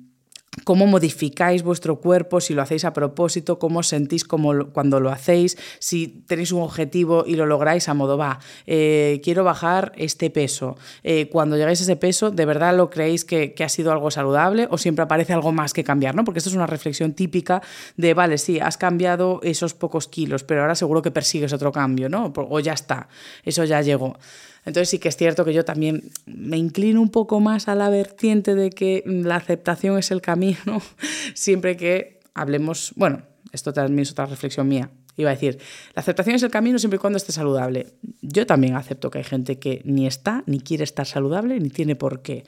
Cómo 0.64 0.88
modificáis 0.88 1.62
vuestro 1.62 1.98
cuerpo, 2.00 2.42
si 2.42 2.54
lo 2.54 2.62
hacéis 2.62 2.84
a 2.84 2.92
propósito, 2.92 3.60
cómo 3.60 3.84
sentís 3.84 4.24
como 4.24 4.72
cuando 4.72 5.00
lo 5.00 5.12
hacéis, 5.12 5.58
si 5.80 6.24
tenéis 6.28 6.52
un 6.52 6.62
objetivo 6.62 7.24
y 7.26 7.36
lo 7.36 7.46
lográis 7.46 7.88
a 7.88 7.94
modo 7.94 8.18
va, 8.18 8.40
eh, 8.66 9.22
quiero 9.24 9.44
bajar 9.44 9.92
este 9.96 10.32
peso. 10.32 10.76
Eh, 11.04 11.30
cuando 11.32 11.56
llegáis 11.56 11.82
a 11.82 11.84
ese 11.84 11.96
peso, 11.96 12.32
¿de 12.32 12.46
verdad 12.46 12.76
lo 12.76 12.90
creéis 12.90 13.26
que, 13.26 13.54
que, 13.54 13.64
ha 13.64 13.70
sido 13.70 13.92
algo 13.92 14.10
saludable 14.10 14.68
o 14.72 14.78
siempre 14.80 15.04
aparece 15.04 15.34
algo 15.34 15.52
más 15.52 15.74
que 15.74 15.84
cambiar? 15.84 16.16
¿no? 16.16 16.24
Porque 16.24 16.40
esto 16.40 16.50
es 16.50 16.56
una 16.56 16.68
reflexión 16.68 17.14
típica 17.14 17.62
de, 17.96 18.16
vale, 18.16 18.38
sí, 18.40 18.60
has 18.60 18.78
cambiado 18.78 19.40
esos 19.44 19.76
pocos 19.76 20.08
kilos, 20.08 20.44
pero 20.44 20.62
ahora 20.62 20.76
seguro 20.76 21.04
que 21.04 21.12
persigues 21.12 21.54
otro 21.54 21.72
cambio, 21.72 22.10
¿no? 22.10 22.34
O 22.36 22.60
ya 22.60 22.74
está, 22.74 23.08
eso 23.44 23.64
ya 23.66 23.82
llegó. 23.82 24.18
Entonces 24.66 24.90
sí 24.90 25.00
que 25.00 25.10
es 25.10 25.18
cierto 25.18 25.46
que 25.46 25.54
yo 25.54 25.66
también 25.66 26.12
me 26.26 26.58
inclino 26.58 27.02
un 27.02 27.10
poco 27.10 27.40
más 27.40 27.68
a 27.68 27.76
la 27.76 27.90
vertiente 27.90 28.56
de 28.56 28.70
que 28.70 29.04
la 29.06 29.36
aceptación 29.36 29.98
es 29.98 30.12
el 30.12 30.22
camino, 30.22 30.82
siempre 31.34 31.78
que 31.78 32.20
hablemos, 32.34 32.94
bueno, 32.96 33.24
esto 33.52 33.74
también 33.74 34.00
es 34.00 34.12
otra 34.12 34.26
reflexión 34.26 34.68
mía. 34.68 34.92
Iba 35.18 35.32
a 35.32 35.34
decir, 35.34 35.60
la 35.96 36.00
aceptación 36.02 36.36
es 36.36 36.44
el 36.44 36.52
camino 36.52 36.80
siempre 36.80 36.96
y 36.96 37.00
cuando 37.00 37.18
esté 37.18 37.34
saludable. 37.34 37.88
Yo 38.22 38.46
también 38.46 38.76
acepto 38.76 39.10
que 39.10 39.18
hay 39.18 39.26
gente 39.26 39.60
que 39.60 39.82
ni 39.84 40.08
está, 40.08 40.44
ni 40.46 40.62
quiere 40.62 40.86
estar 40.86 41.06
saludable, 41.06 41.60
ni 41.60 41.70
tiene 41.70 41.98
por 41.98 42.22
qué. 42.22 42.46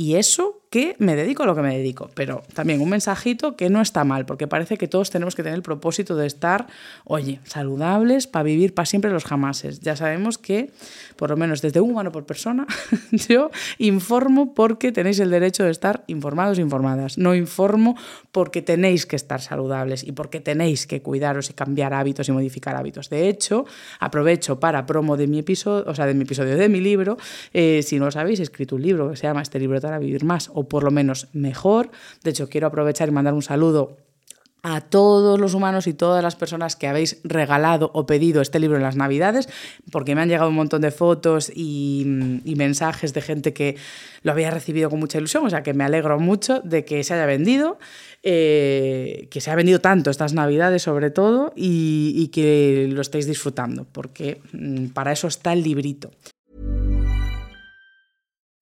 Y 0.00 0.14
eso 0.14 0.62
que 0.70 0.94
me 0.98 1.16
dedico 1.16 1.42
a 1.42 1.46
lo 1.46 1.56
que 1.56 1.62
me 1.62 1.76
dedico. 1.76 2.08
Pero 2.14 2.42
también 2.54 2.80
un 2.80 2.88
mensajito 2.88 3.56
que 3.56 3.68
no 3.68 3.80
está 3.80 4.04
mal, 4.04 4.26
porque 4.26 4.46
parece 4.46 4.76
que 4.76 4.86
todos 4.86 5.10
tenemos 5.10 5.34
que 5.34 5.42
tener 5.42 5.56
el 5.56 5.62
propósito 5.62 6.14
de 6.14 6.26
estar, 6.26 6.68
oye, 7.04 7.40
saludables 7.44 8.26
para 8.26 8.44
vivir 8.44 8.74
para 8.74 8.86
siempre 8.86 9.10
los 9.10 9.24
jamases. 9.24 9.80
Ya 9.80 9.96
sabemos 9.96 10.38
que, 10.38 10.70
por 11.16 11.30
lo 11.30 11.36
menos 11.36 11.62
desde 11.62 11.80
un 11.80 11.90
humano 11.90 12.12
por 12.12 12.26
persona, 12.26 12.66
yo 13.10 13.50
informo 13.78 14.54
porque 14.54 14.92
tenéis 14.92 15.18
el 15.20 15.30
derecho 15.30 15.64
de 15.64 15.70
estar 15.70 16.04
informados 16.06 16.58
e 16.58 16.62
informadas. 16.62 17.18
No 17.18 17.34
informo 17.34 17.96
porque 18.30 18.62
tenéis 18.62 19.06
que 19.06 19.16
estar 19.16 19.40
saludables 19.40 20.04
y 20.04 20.12
porque 20.12 20.40
tenéis 20.40 20.86
que 20.86 21.02
cuidaros 21.02 21.50
y 21.50 21.54
cambiar 21.54 21.94
hábitos 21.94 22.28
y 22.28 22.32
modificar 22.32 22.76
hábitos. 22.76 23.08
De 23.10 23.28
hecho, 23.28 23.64
aprovecho 23.98 24.60
para 24.60 24.86
promo 24.86 25.16
de 25.16 25.26
mi 25.26 25.38
episodio, 25.40 25.84
o 25.90 25.94
sea, 25.94 26.06
de 26.06 26.14
mi 26.14 26.22
episodio 26.22 26.56
de 26.56 26.68
mi 26.68 26.80
libro. 26.80 27.16
Eh, 27.52 27.82
si 27.82 27.98
no 27.98 28.04
lo 28.04 28.10
sabéis, 28.10 28.40
he 28.40 28.42
escrito 28.42 28.76
un 28.76 28.82
libro 28.82 29.10
que 29.10 29.16
se 29.16 29.26
llama 29.26 29.42
Este 29.42 29.58
libro 29.58 29.80
para 29.88 29.98
vivir 29.98 30.22
más 30.22 30.50
o 30.52 30.68
por 30.68 30.84
lo 30.84 30.90
menos 30.90 31.28
mejor. 31.32 31.90
De 32.22 32.30
hecho, 32.30 32.50
quiero 32.50 32.66
aprovechar 32.66 33.08
y 33.08 33.12
mandar 33.12 33.32
un 33.32 33.40
saludo 33.40 33.96
a 34.62 34.82
todos 34.82 35.40
los 35.40 35.54
humanos 35.54 35.86
y 35.86 35.94
todas 35.94 36.22
las 36.22 36.36
personas 36.36 36.76
que 36.76 36.88
habéis 36.88 37.20
regalado 37.24 37.90
o 37.94 38.04
pedido 38.04 38.42
este 38.42 38.58
libro 38.58 38.76
en 38.76 38.82
las 38.82 38.96
Navidades, 38.96 39.48
porque 39.90 40.14
me 40.14 40.20
han 40.20 40.28
llegado 40.28 40.50
un 40.50 40.56
montón 40.56 40.82
de 40.82 40.90
fotos 40.90 41.50
y, 41.54 42.02
mensajes 42.58 43.14
de 43.14 43.22
gente 43.22 43.54
que 43.54 43.76
lo 44.22 44.32
había 44.32 44.50
recibido 44.50 44.90
con 44.90 44.98
mucha 44.98 45.16
ilusión, 45.16 45.46
o 45.46 45.48
sea 45.50 45.62
que 45.62 45.72
me 45.72 45.84
alegro 45.84 46.18
mucho 46.18 46.60
de 46.64 46.84
que 46.84 47.02
se 47.02 47.14
haya 47.14 47.24
vendido, 47.24 47.78
eh, 48.22 49.28
que 49.30 49.40
se 49.40 49.48
haya 49.48 49.56
vendido 49.56 49.80
tanto 49.80 50.10
estas 50.10 50.34
Navidades 50.34 50.82
sobre 50.82 51.10
todo 51.10 51.54
y, 51.56 52.12
y 52.14 52.28
que 52.28 52.88
lo 52.90 53.00
estéis 53.00 53.26
disfrutando, 53.26 53.86
porque 53.90 54.42
mm, 54.52 54.88
para 54.88 55.12
eso 55.12 55.28
está 55.28 55.54
el 55.54 55.62
librito. 55.62 56.10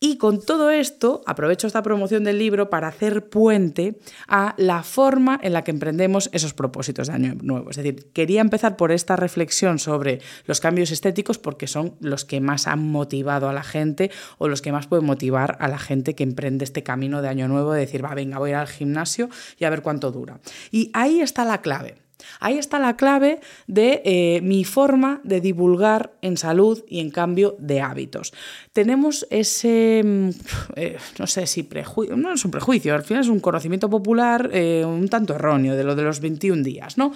Y 0.00 0.18
con 0.18 0.40
todo 0.40 0.70
esto, 0.70 1.22
aprovecho 1.24 1.66
esta 1.66 1.82
promoción 1.82 2.24
del 2.24 2.38
libro 2.38 2.68
para 2.68 2.88
hacer 2.88 3.30
puente 3.30 3.98
a 4.28 4.54
la 4.58 4.82
forma 4.82 5.40
en 5.42 5.54
la 5.54 5.64
que 5.64 5.70
emprendemos 5.70 6.28
esos 6.32 6.52
propósitos 6.52 7.06
de 7.06 7.14
año 7.14 7.34
nuevo. 7.40 7.70
Es 7.70 7.76
decir, 7.76 8.12
quería 8.12 8.42
empezar 8.42 8.76
por 8.76 8.92
esta 8.92 9.16
reflexión 9.16 9.78
sobre 9.78 10.20
los 10.44 10.60
cambios 10.60 10.90
estéticos 10.90 11.38
porque 11.38 11.66
son 11.66 11.94
los 12.00 12.24
que 12.24 12.40
más 12.40 12.66
han 12.66 12.86
motivado 12.86 13.48
a 13.48 13.54
la 13.54 13.62
gente 13.62 14.10
o 14.36 14.48
los 14.48 14.60
que 14.60 14.72
más 14.72 14.86
pueden 14.86 15.06
motivar 15.06 15.56
a 15.60 15.68
la 15.68 15.78
gente 15.78 16.14
que 16.14 16.24
emprende 16.24 16.64
este 16.64 16.82
camino 16.82 17.22
de 17.22 17.28
año 17.28 17.48
nuevo 17.48 17.72
de 17.72 17.80
decir, 17.80 18.04
va, 18.04 18.14
venga, 18.14 18.38
voy 18.38 18.50
a 18.50 18.52
ir 18.52 18.56
al 18.56 18.68
gimnasio 18.68 19.30
y 19.58 19.64
a 19.64 19.70
ver 19.70 19.80
cuánto 19.80 20.12
dura. 20.12 20.38
Y 20.70 20.90
ahí 20.92 21.20
está 21.20 21.44
la 21.46 21.62
clave. 21.62 22.03
Ahí 22.40 22.58
está 22.58 22.78
la 22.78 22.96
clave 22.96 23.40
de 23.66 24.02
eh, 24.04 24.40
mi 24.42 24.64
forma 24.64 25.20
de 25.24 25.40
divulgar 25.40 26.12
en 26.22 26.36
salud 26.36 26.82
y 26.88 27.00
en 27.00 27.10
cambio 27.10 27.56
de 27.58 27.80
hábitos. 27.80 28.32
Tenemos 28.72 29.26
ese, 29.30 30.02
mm, 30.04 30.28
eh, 30.76 30.96
no 31.18 31.26
sé 31.26 31.46
si 31.46 31.62
prejuicio, 31.62 32.16
no 32.16 32.32
es 32.32 32.44
un 32.44 32.50
prejuicio, 32.50 32.94
al 32.94 33.04
final 33.04 33.22
es 33.22 33.28
un 33.28 33.40
conocimiento 33.40 33.88
popular 33.88 34.50
eh, 34.52 34.84
un 34.84 35.08
tanto 35.08 35.34
erróneo 35.34 35.76
de 35.76 35.84
lo 35.84 35.94
de 35.94 36.02
los 36.02 36.20
21 36.20 36.62
días. 36.62 36.98
¿no? 36.98 37.12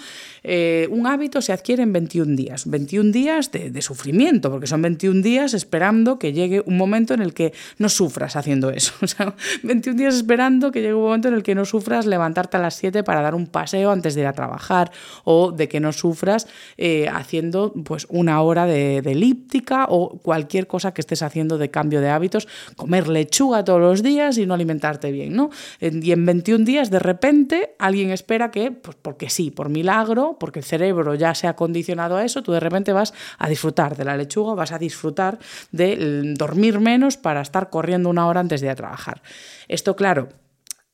un 0.91 1.07
hábito 1.07 1.43
se 1.43 1.53
adquiere 1.53 1.83
en 1.83 1.93
21 1.93 2.35
días, 2.37 2.69
21 2.69 3.13
días 3.13 3.51
de, 3.53 3.83
sufrimiento, 3.83 4.51
porque 4.51 4.67
son 4.67 4.83
21 4.83 5.23
días 5.23 5.55
esperando 5.55 6.19
que 6.19 6.33
llegue 6.33 6.63
un 6.65 6.77
momento 6.77 7.15
en 7.15 7.21
el 7.21 7.35
que 7.35 7.53
no 7.79 7.89
sufras 7.89 8.37
haciendo 8.37 8.71
eso. 8.71 8.95
O 9.09 9.11
sea, 9.11 9.35
21 9.63 9.99
días 9.99 10.15
esperando 10.15 10.71
que 10.71 10.81
llegue 10.81 10.95
un 10.95 11.05
momento 11.05 11.29
en 11.29 11.35
el 11.35 11.43
que 11.43 11.55
no 11.55 11.65
sufras 11.65 12.05
levantarte 12.05 12.59
a 12.59 12.61
las 12.61 12.75
7 12.75 13.03
para 13.05 13.23
dar 13.23 13.35
un 13.35 13.47
paseo 13.47 13.91
antes 13.91 14.15
de 14.15 14.23
ir 14.23 14.27
a 14.27 14.33
trabajar 14.33 14.91
o 15.25 15.53
de 15.53 15.69
que 15.69 15.81
no 15.81 15.93
sufras 15.93 16.47
eh, 16.77 17.09
haciendo 17.09 17.73
pues 17.85 18.07
una 18.11 18.43
hora 18.43 18.67
de, 18.67 18.99
elíptica 18.99 19.87
o 19.89 20.19
cualquier 20.19 20.67
cosa 20.67 20.93
que 20.93 21.01
estés 21.01 21.23
haciendo 21.23 21.59
de 21.59 21.71
cambio 21.71 22.01
de 22.01 22.11
hábitos, 22.11 22.47
comer 22.77 23.09
lechuga 23.09 23.65
todos 23.65 23.81
los 23.81 24.03
días 24.03 24.39
y 24.39 24.47
no 24.47 24.55
alimentarte 24.55 25.11
bien, 25.13 25.35
¿no? 25.35 25.51
Y 25.81 26.13
en 26.13 26.27
21 26.27 26.65
días 26.65 26.91
de 26.91 26.99
repente 26.99 27.75
alguien 27.79 28.11
espera 28.11 28.51
que, 28.51 28.71
pues 28.71 28.97
porque 29.01 29.31
sí, 29.31 29.51
por 29.51 29.69
milagro, 29.69 30.37
porque 30.39 30.61
el 30.61 30.65
cerebro 30.65 31.15
ya 31.15 31.35
se 31.35 31.47
ha 31.47 31.57
condicionado 31.57 32.17
a 32.17 32.25
eso, 32.25 32.43
tú 32.43 32.53
de 32.53 32.61
repente 32.61 32.93
vas 32.93 33.15
a 33.39 33.49
disfrutar 33.49 33.97
de 33.97 34.05
la 34.05 34.17
lechuga, 34.17 34.55
vas 34.55 34.73
a 34.73 34.79
disfrutar 34.79 35.39
de 35.73 36.35
dormir 36.37 36.81
menos 36.81 37.17
para 37.17 37.41
estar 37.41 37.71
corriendo 37.71 38.09
una 38.11 38.27
hora 38.27 38.41
antes 38.41 38.61
de 38.61 38.67
ir 38.67 38.73
a 38.73 38.77
trabajar. 38.77 39.23
Esto, 39.69 39.97
claro, 39.97 40.29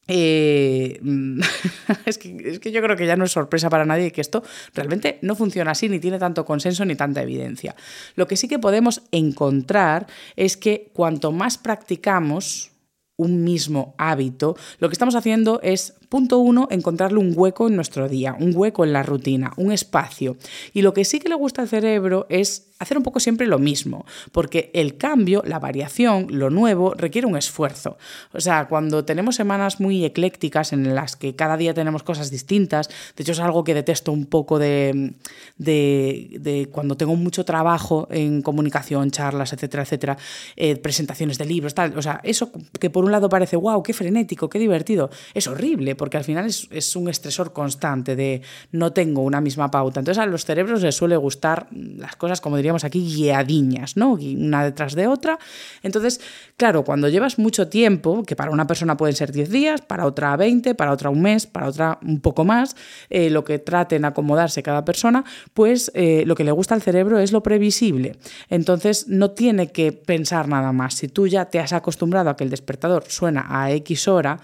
eh, 0.09 1.01
es, 2.07 2.19
que, 2.19 2.37
es, 2.45 2.59
que, 2.59 2.73
yo 2.73 2.83
creo 2.83 2.97
que 2.97 3.07
ya 3.07 3.17
no 3.17 3.25
es 3.25 3.33
sorpresa 3.33 3.71
para 3.71 3.85
nadie 3.85 4.13
que 4.13 4.21
esto 4.21 4.43
realmente 4.75 5.19
no 5.23 5.35
funciona 5.37 5.71
así, 5.71 5.89
ni 5.89 5.99
tiene 5.99 6.19
tanto 6.19 6.45
consenso 6.45 6.85
ni 6.85 6.95
tanta 6.95 7.23
evidencia. 7.23 7.75
Lo 8.15 8.27
que 8.27 8.37
sí 8.37 8.49
que 8.49 8.59
podemos 8.59 9.03
encontrar 9.13 10.07
es 10.37 10.57
que 10.57 10.91
cuanto 10.93 11.33
más 11.33 11.59
practicamos 11.59 12.74
un 13.17 13.45
mismo 13.45 13.95
hábito, 13.99 14.57
lo 14.79 14.89
que 14.89 14.95
estamos 14.95 15.15
haciendo 15.15 15.61
es 15.63 15.95
Punto 16.15 16.39
uno, 16.39 16.69
encontrarle 16.71 17.19
un 17.19 17.33
hueco 17.35 17.67
en 17.67 17.75
nuestro 17.75 18.09
día, 18.09 18.37
un 18.39 18.53
hueco 18.55 18.85
en 18.85 18.93
la 18.93 19.03
rutina, 19.03 19.53
un 19.57 19.73
espacio. 19.73 20.37
Y 20.73 20.83
lo 20.83 20.95
que 20.95 21.05
sí 21.05 21.19
que 21.19 21.29
le 21.29 21.35
gusta 21.35 21.63
al 21.63 21.69
cerebro 21.69 22.27
es 22.29 22.69
hacer 22.79 22.99
un 22.99 23.03
poco 23.03 23.19
siempre 23.19 23.47
lo 23.47 23.59
mismo, 23.59 24.05
porque 24.31 24.71
el 24.75 24.97
cambio, 24.97 25.43
la 25.47 25.59
variación, 25.59 26.27
lo 26.31 26.51
nuevo, 26.51 26.93
requiere 26.95 27.27
un 27.27 27.37
esfuerzo. 27.37 27.97
O 28.33 28.41
sea, 28.41 28.69
cuando 28.69 29.05
tenemos 29.05 29.37
semanas 29.37 29.81
muy 29.81 30.05
eclécticas 30.05 30.73
en 30.73 30.95
las 30.95 31.17
que 31.17 31.35
cada 31.35 31.57
día 31.57 31.73
tenemos 31.75 32.03
cosas 32.03 32.31
distintas, 32.31 32.89
de 33.17 33.23
hecho 33.23 33.33
es 33.33 33.41
algo 33.41 33.65
que 33.65 33.75
detesto 33.75 34.13
un 34.13 34.27
poco 34.27 34.59
de, 34.59 35.15
de, 35.57 36.69
cuando 36.71 36.97
tengo 36.97 37.17
mucho 37.17 37.45
trabajo 37.45 38.07
en 38.11 38.43
comunicación, 38.43 39.11
charlas, 39.11 39.53
etcétera, 39.53 39.83
etcétera, 39.85 40.19
eh, 40.57 40.77
presentaciones 40.77 41.39
de 41.39 41.47
libros, 41.47 41.75
tal. 41.75 41.97
O 41.97 42.03
sea, 42.03 42.21
eso 42.23 42.53
que 42.79 42.91
por 42.91 43.04
un 43.05 43.13
lado 43.13 43.29
parece, 43.29 43.57
wow, 43.57 43.83
qué 43.83 43.93
frenético, 43.93 44.49
qué 44.49 44.59
divertido, 44.59 45.11
es 45.35 45.47
horrible 45.47 45.95
porque 45.95 46.17
al 46.17 46.25
final 46.25 46.47
es, 46.47 46.97
un 46.97 47.09
estresor 47.09 47.53
constante 47.53 48.17
de 48.17 48.43
no 48.73 48.93
tengo 48.93 49.23
una 49.23 49.41
misma 49.41 49.71
pauta. 49.71 50.01
Entonces 50.01 50.23
a 50.23 50.27
los 50.27 50.45
cerebros 50.45 50.83
les 50.83 50.95
suele 50.95 51.17
gustar 51.17 51.67
las 51.73 52.17
cosas, 52.17 52.41
como 52.41 52.57
diríamos 52.57 52.85
aquí, 52.85 53.01
guiadiñas, 53.01 53.97
¿no? 53.97 54.13
Una 54.13 54.65
detrás 54.65 54.95
de 54.95 55.07
otra. 55.07 55.39
Entonces, 55.83 56.21
claro, 56.57 56.85
cuando 56.85 57.09
llevas 57.09 57.39
mucho 57.39 57.69
tiempo, 57.69 58.23
que 58.25 58.37
para 58.37 58.51
una 58.51 58.67
persona 58.67 58.97
pueden 58.97 59.17
ser 59.17 59.33
10 59.33 59.51
días, 59.51 59.81
para 59.83 60.07
otra 60.07 60.37
20, 60.37 60.75
para 60.75 60.93
otra 60.93 61.11
un 61.11 61.23
mes, 61.23 61.47
para 61.47 61.69
otra 61.69 61.99
un 62.03 62.21
poco 62.21 62.45
más, 62.45 62.77
eh, 63.11 63.31
lo 63.31 63.45
que 63.45 63.59
traten 63.59 64.05
acomodarse 64.05 64.63
cada 64.63 64.85
persona, 64.85 65.25
pues 65.53 65.91
eh, 65.95 66.25
lo 66.27 66.35
que 66.35 66.45
le 66.45 66.53
gusta 66.53 66.75
al 66.75 66.83
cerebro 66.83 67.19
es 67.19 67.33
lo 67.33 67.43
previsible. 67.43 68.17
Entonces 68.49 69.09
no 69.09 69.33
tiene 69.33 69.73
que 69.73 69.93
pensar 69.93 70.49
nada 70.49 70.73
más. 70.73 70.95
Si 70.95 71.09
tú 71.09 71.27
ya 71.27 71.47
te 71.47 71.59
has 71.59 71.73
acostumbrado 71.73 72.31
a 72.31 72.37
que 72.37 72.45
el 72.45 72.51
despertador 72.51 72.94
suena 73.03 73.47
a 73.49 73.73
X 73.73 74.09
hora, 74.09 74.41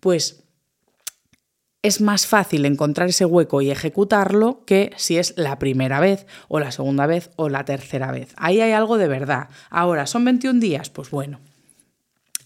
pues 0.00 0.44
es 1.84 2.00
más 2.00 2.26
fácil 2.26 2.64
encontrar 2.64 3.10
ese 3.10 3.26
hueco 3.26 3.60
y 3.60 3.70
ejecutarlo 3.70 4.64
que 4.64 4.90
si 4.96 5.18
es 5.18 5.34
la 5.36 5.58
primera 5.58 6.00
vez 6.00 6.26
o 6.48 6.58
la 6.58 6.72
segunda 6.72 7.06
vez 7.06 7.30
o 7.36 7.50
la 7.50 7.66
tercera 7.66 8.10
vez. 8.10 8.32
Ahí 8.36 8.62
hay 8.62 8.72
algo 8.72 8.96
de 8.96 9.06
verdad. 9.06 9.48
Ahora, 9.68 10.06
¿son 10.06 10.24
21 10.24 10.60
días? 10.60 10.88
Pues 10.88 11.10
bueno. 11.10 11.40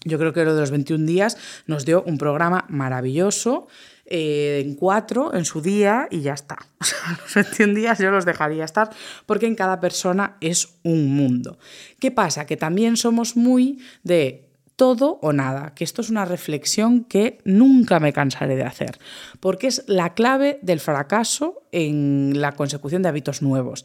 Yo 0.03 0.17
creo 0.17 0.33
que 0.33 0.43
lo 0.43 0.53
de 0.53 0.61
los 0.61 0.71
21 0.71 1.05
días 1.05 1.37
nos 1.67 1.85
dio 1.85 2.03
un 2.03 2.17
programa 2.17 2.65
maravilloso 2.67 3.67
eh, 4.05 4.61
en 4.65 4.75
cuatro 4.75 5.33
en 5.33 5.45
su 5.45 5.61
día 5.61 6.07
y 6.09 6.21
ya 6.21 6.33
está. 6.33 6.57
Los 7.21 7.35
21 7.35 7.75
días 7.75 7.99
yo 7.99 8.09
los 8.09 8.25
dejaría 8.25 8.65
estar 8.65 8.89
porque 9.25 9.45
en 9.45 9.55
cada 9.55 9.79
persona 9.79 10.35
es 10.41 10.79
un 10.83 11.15
mundo. 11.15 11.59
¿Qué 11.99 12.09
pasa? 12.09 12.45
Que 12.45 12.57
también 12.57 12.97
somos 12.97 13.35
muy 13.35 13.79
de 14.03 14.48
todo 14.79 15.19
o 15.21 15.33
nada, 15.33 15.73
que 15.75 15.83
esto 15.83 16.01
es 16.01 16.09
una 16.09 16.23
reflexión 16.23 17.03
que 17.03 17.39
nunca 17.43 17.99
me 17.99 18.13
cansaré 18.13 18.55
de 18.55 18.63
hacer, 18.63 18.97
porque 19.41 19.67
es 19.67 19.83
la 19.87 20.13
clave 20.13 20.57
del 20.61 20.79
fracaso 20.79 21.63
en 21.73 22.39
la 22.39 22.53
consecución 22.53 23.01
de 23.01 23.09
hábitos 23.09 23.41
nuevos 23.41 23.83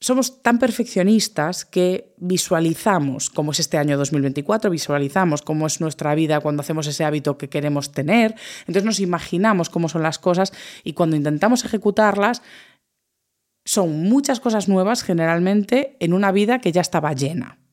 somos 0.00 0.42
tan 0.42 0.58
perfeccionistas 0.58 1.64
que 1.64 2.12
visualizamos 2.18 3.30
cómo 3.30 3.52
es 3.52 3.60
este 3.60 3.78
año 3.78 3.96
2024, 3.96 4.70
visualizamos 4.70 5.40
cómo 5.40 5.66
es 5.66 5.80
nuestra 5.80 6.14
vida 6.14 6.40
cuando 6.40 6.60
hacemos 6.60 6.86
ese 6.86 7.04
hábito 7.04 7.38
que 7.38 7.48
queremos 7.48 7.90
tener, 7.90 8.34
entonces 8.60 8.84
nos 8.84 9.00
imaginamos 9.00 9.70
cómo 9.70 9.88
son 9.88 10.02
las 10.02 10.18
cosas 10.18 10.52
y 10.84 10.92
cuando 10.92 11.16
intentamos 11.16 11.64
ejecutarlas, 11.64 12.42
son 13.64 14.02
muchas 14.02 14.40
cosas 14.40 14.68
nuevas 14.68 15.02
generalmente 15.02 15.96
en 16.00 16.12
una 16.12 16.32
vida 16.32 16.58
que 16.58 16.70
ya 16.70 16.82
estaba 16.82 17.14
llena. 17.14 17.63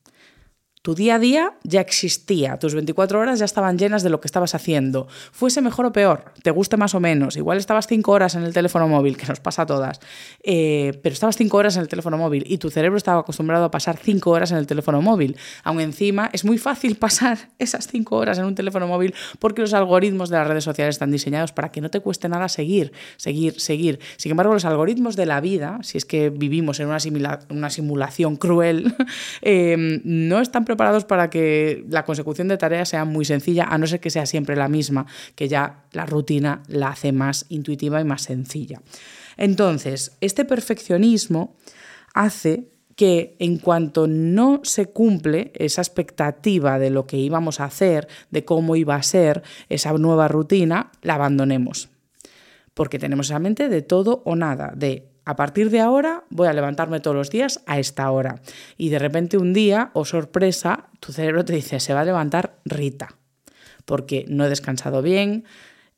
Tu 0.82 0.96
día 0.96 1.14
a 1.14 1.18
día 1.20 1.54
ya 1.62 1.80
existía, 1.80 2.58
tus 2.58 2.74
24 2.74 3.20
horas 3.20 3.38
ya 3.38 3.44
estaban 3.44 3.78
llenas 3.78 4.02
de 4.02 4.10
lo 4.10 4.20
que 4.20 4.26
estabas 4.26 4.56
haciendo. 4.56 5.06
Fuese 5.30 5.62
mejor 5.62 5.86
o 5.86 5.92
peor, 5.92 6.32
te 6.42 6.50
guste 6.50 6.76
más 6.76 6.96
o 6.96 6.98
menos. 6.98 7.36
Igual 7.36 7.58
estabas 7.58 7.86
5 7.86 8.10
horas 8.10 8.34
en 8.34 8.42
el 8.42 8.52
teléfono 8.52 8.88
móvil, 8.88 9.16
que 9.16 9.26
nos 9.26 9.38
pasa 9.38 9.62
a 9.62 9.66
todas, 9.66 10.00
eh, 10.42 10.98
pero 11.00 11.12
estabas 11.12 11.36
5 11.36 11.56
horas 11.56 11.76
en 11.76 11.82
el 11.82 11.88
teléfono 11.88 12.18
móvil 12.18 12.42
y 12.48 12.58
tu 12.58 12.68
cerebro 12.68 12.96
estaba 12.96 13.20
acostumbrado 13.20 13.64
a 13.64 13.70
pasar 13.70 13.96
5 13.96 14.28
horas 14.28 14.50
en 14.50 14.58
el 14.58 14.66
teléfono 14.66 15.00
móvil. 15.00 15.36
Aún 15.62 15.80
encima 15.80 16.30
es 16.32 16.44
muy 16.44 16.58
fácil 16.58 16.96
pasar 16.98 17.38
esas 17.60 17.86
5 17.86 18.16
horas 18.16 18.38
en 18.38 18.46
un 18.46 18.56
teléfono 18.56 18.88
móvil 18.88 19.14
porque 19.38 19.60
los 19.60 19.74
algoritmos 19.74 20.30
de 20.30 20.38
las 20.38 20.48
redes 20.48 20.64
sociales 20.64 20.96
están 20.96 21.12
diseñados 21.12 21.52
para 21.52 21.70
que 21.70 21.80
no 21.80 21.90
te 21.90 22.00
cueste 22.00 22.28
nada 22.28 22.48
seguir, 22.48 22.90
seguir, 23.18 23.60
seguir. 23.60 24.00
Sin 24.16 24.32
embargo, 24.32 24.52
los 24.52 24.64
algoritmos 24.64 25.14
de 25.14 25.26
la 25.26 25.40
vida, 25.40 25.78
si 25.82 25.96
es 25.96 26.04
que 26.04 26.30
vivimos 26.30 26.80
en 26.80 26.88
una, 26.88 26.98
una 27.50 27.70
simulación 27.70 28.34
cruel, 28.34 28.96
eh, 29.42 30.00
no 30.02 30.40
están 30.40 30.64
preparados 30.64 30.71
para 30.76 31.30
que 31.30 31.84
la 31.88 32.04
consecución 32.04 32.48
de 32.48 32.56
tareas 32.56 32.88
sea 32.88 33.04
muy 33.04 33.24
sencilla, 33.24 33.64
a 33.64 33.78
no 33.78 33.86
ser 33.86 34.00
que 34.00 34.10
sea 34.10 34.26
siempre 34.26 34.56
la 34.56 34.68
misma, 34.68 35.06
que 35.34 35.48
ya 35.48 35.84
la 35.92 36.06
rutina 36.06 36.62
la 36.68 36.88
hace 36.88 37.12
más 37.12 37.46
intuitiva 37.48 38.00
y 38.00 38.04
más 38.04 38.22
sencilla. 38.22 38.80
Entonces, 39.36 40.16
este 40.20 40.44
perfeccionismo 40.44 41.56
hace 42.14 42.68
que 42.96 43.36
en 43.38 43.58
cuanto 43.58 44.06
no 44.06 44.60
se 44.64 44.86
cumple 44.86 45.52
esa 45.54 45.80
expectativa 45.80 46.78
de 46.78 46.90
lo 46.90 47.06
que 47.06 47.16
íbamos 47.16 47.60
a 47.60 47.64
hacer, 47.64 48.08
de 48.30 48.44
cómo 48.44 48.76
iba 48.76 48.94
a 48.94 49.02
ser 49.02 49.42
esa 49.68 49.92
nueva 49.94 50.28
rutina, 50.28 50.92
la 51.02 51.14
abandonemos. 51.14 51.88
Porque 52.74 52.98
tenemos 52.98 53.26
esa 53.26 53.38
mente 53.38 53.68
de 53.68 53.82
todo 53.82 54.22
o 54.24 54.36
nada, 54.36 54.72
de 54.76 55.11
a 55.24 55.36
partir 55.36 55.70
de 55.70 55.80
ahora 55.80 56.24
voy 56.30 56.48
a 56.48 56.52
levantarme 56.52 57.00
todos 57.00 57.16
los 57.16 57.30
días 57.30 57.62
a 57.66 57.78
esta 57.78 58.10
hora. 58.10 58.40
Y 58.76 58.88
de 58.88 58.98
repente 58.98 59.38
un 59.38 59.52
día, 59.52 59.90
o 59.94 60.00
oh 60.00 60.04
sorpresa, 60.04 60.88
tu 61.00 61.12
cerebro 61.12 61.44
te 61.44 61.54
dice, 61.54 61.80
se 61.80 61.94
va 61.94 62.00
a 62.00 62.04
levantar 62.04 62.58
Rita, 62.64 63.16
porque 63.84 64.24
no 64.28 64.44
he 64.44 64.48
descansado 64.48 65.02
bien, 65.02 65.44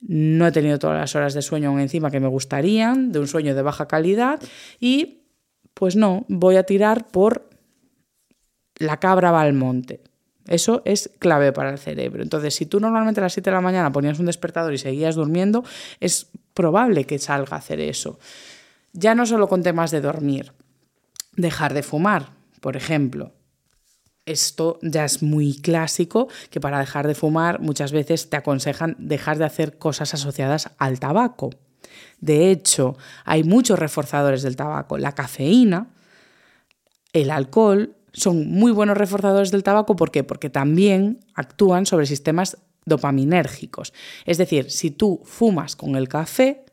no 0.01 0.47
he 0.47 0.53
tenido 0.53 0.79
todas 0.79 1.01
las 1.01 1.15
horas 1.17 1.35
de 1.35 1.43
sueño 1.43 1.71
aún 1.71 1.81
encima 1.81 2.11
que 2.11 2.21
me 2.21 2.29
gustarían, 2.29 3.13
de 3.13 3.21
un 3.21 3.29
sueño 3.29 3.55
de 3.55 3.63
baja 3.63 3.89
calidad, 3.89 4.41
y 4.79 5.23
pues 5.73 5.97
no, 5.97 6.25
voy 6.29 6.57
a 6.57 6.65
tirar 6.65 7.09
por 7.09 7.49
la 8.77 8.99
cabra 9.01 9.31
va 9.31 9.41
al 9.41 9.55
monte. 9.55 10.03
Eso 10.47 10.83
es 10.85 11.11
clave 11.19 11.53
para 11.53 11.71
el 11.71 11.79
cerebro. 11.79 12.23
Entonces, 12.23 12.55
si 12.55 12.67
tú 12.67 12.81
normalmente 12.81 13.21
a 13.21 13.25
las 13.25 13.33
7 13.33 13.49
de 13.49 13.55
la 13.55 13.63
mañana 13.63 13.93
ponías 13.93 14.19
un 14.19 14.27
despertador 14.27 14.75
y 14.75 14.79
seguías 14.79 15.15
durmiendo, 15.15 15.65
es 16.01 16.31
probable 16.53 17.05
que 17.05 17.19
salga 17.19 17.57
a 17.57 17.61
hacer 17.61 17.81
eso. 17.81 18.19
Ya 18.95 19.15
no 19.15 19.27
solo 19.27 19.49
con 19.49 19.63
temas 19.63 19.91
de 19.91 20.01
dormir, 20.01 20.53
dejar 21.37 21.75
de 21.75 21.83
fumar, 21.83 22.31
por 22.61 22.77
ejemplo. 22.77 23.33
Esto 24.25 24.79
ya 24.83 25.05
es 25.05 25.23
muy 25.23 25.61
clásico, 25.61 26.29
que 26.49 26.61
para 26.61 26.79
dejar 26.79 27.07
de 27.07 27.17
fumar 27.17 27.61
muchas 27.61 27.91
veces 27.91 28.31
te 28.31 28.37
aconsejan 28.37 28.97
dejar 28.99 29.37
de 29.39 29.45
hacer 29.45 29.79
cosas 29.79 30.15
asociadas 30.15 30.71
al 30.79 31.01
tabaco. 31.01 31.51
De 32.21 32.51
hecho, 32.51 32.97
hay 33.25 33.43
muchos 33.43 33.79
reforzadores 33.79 34.43
del 34.43 34.57
tabaco. 34.57 34.97
La 34.97 35.13
cafeína, 35.13 35.89
el 37.13 37.31
alcohol, 37.31 37.97
son 38.13 38.49
muy 38.49 38.71
buenos 38.71 38.97
reforzadores 38.97 39.51
del 39.51 39.65
tabaco. 39.65 39.97
¿Por 39.97 40.13
qué? 40.13 40.23
Porque 40.23 40.51
también 40.51 41.21
actúan 41.35 41.85
sobre 41.85 42.07
sistemas 42.07 42.59
dopaminérgicos. 42.87 43.93
Es 44.25 44.39
decir, 44.39 44.71
si 44.71 44.91
tú 44.91 45.21
fumas 45.25 45.75
con 45.75 45.97
el 45.97 46.09
café, 46.09 46.64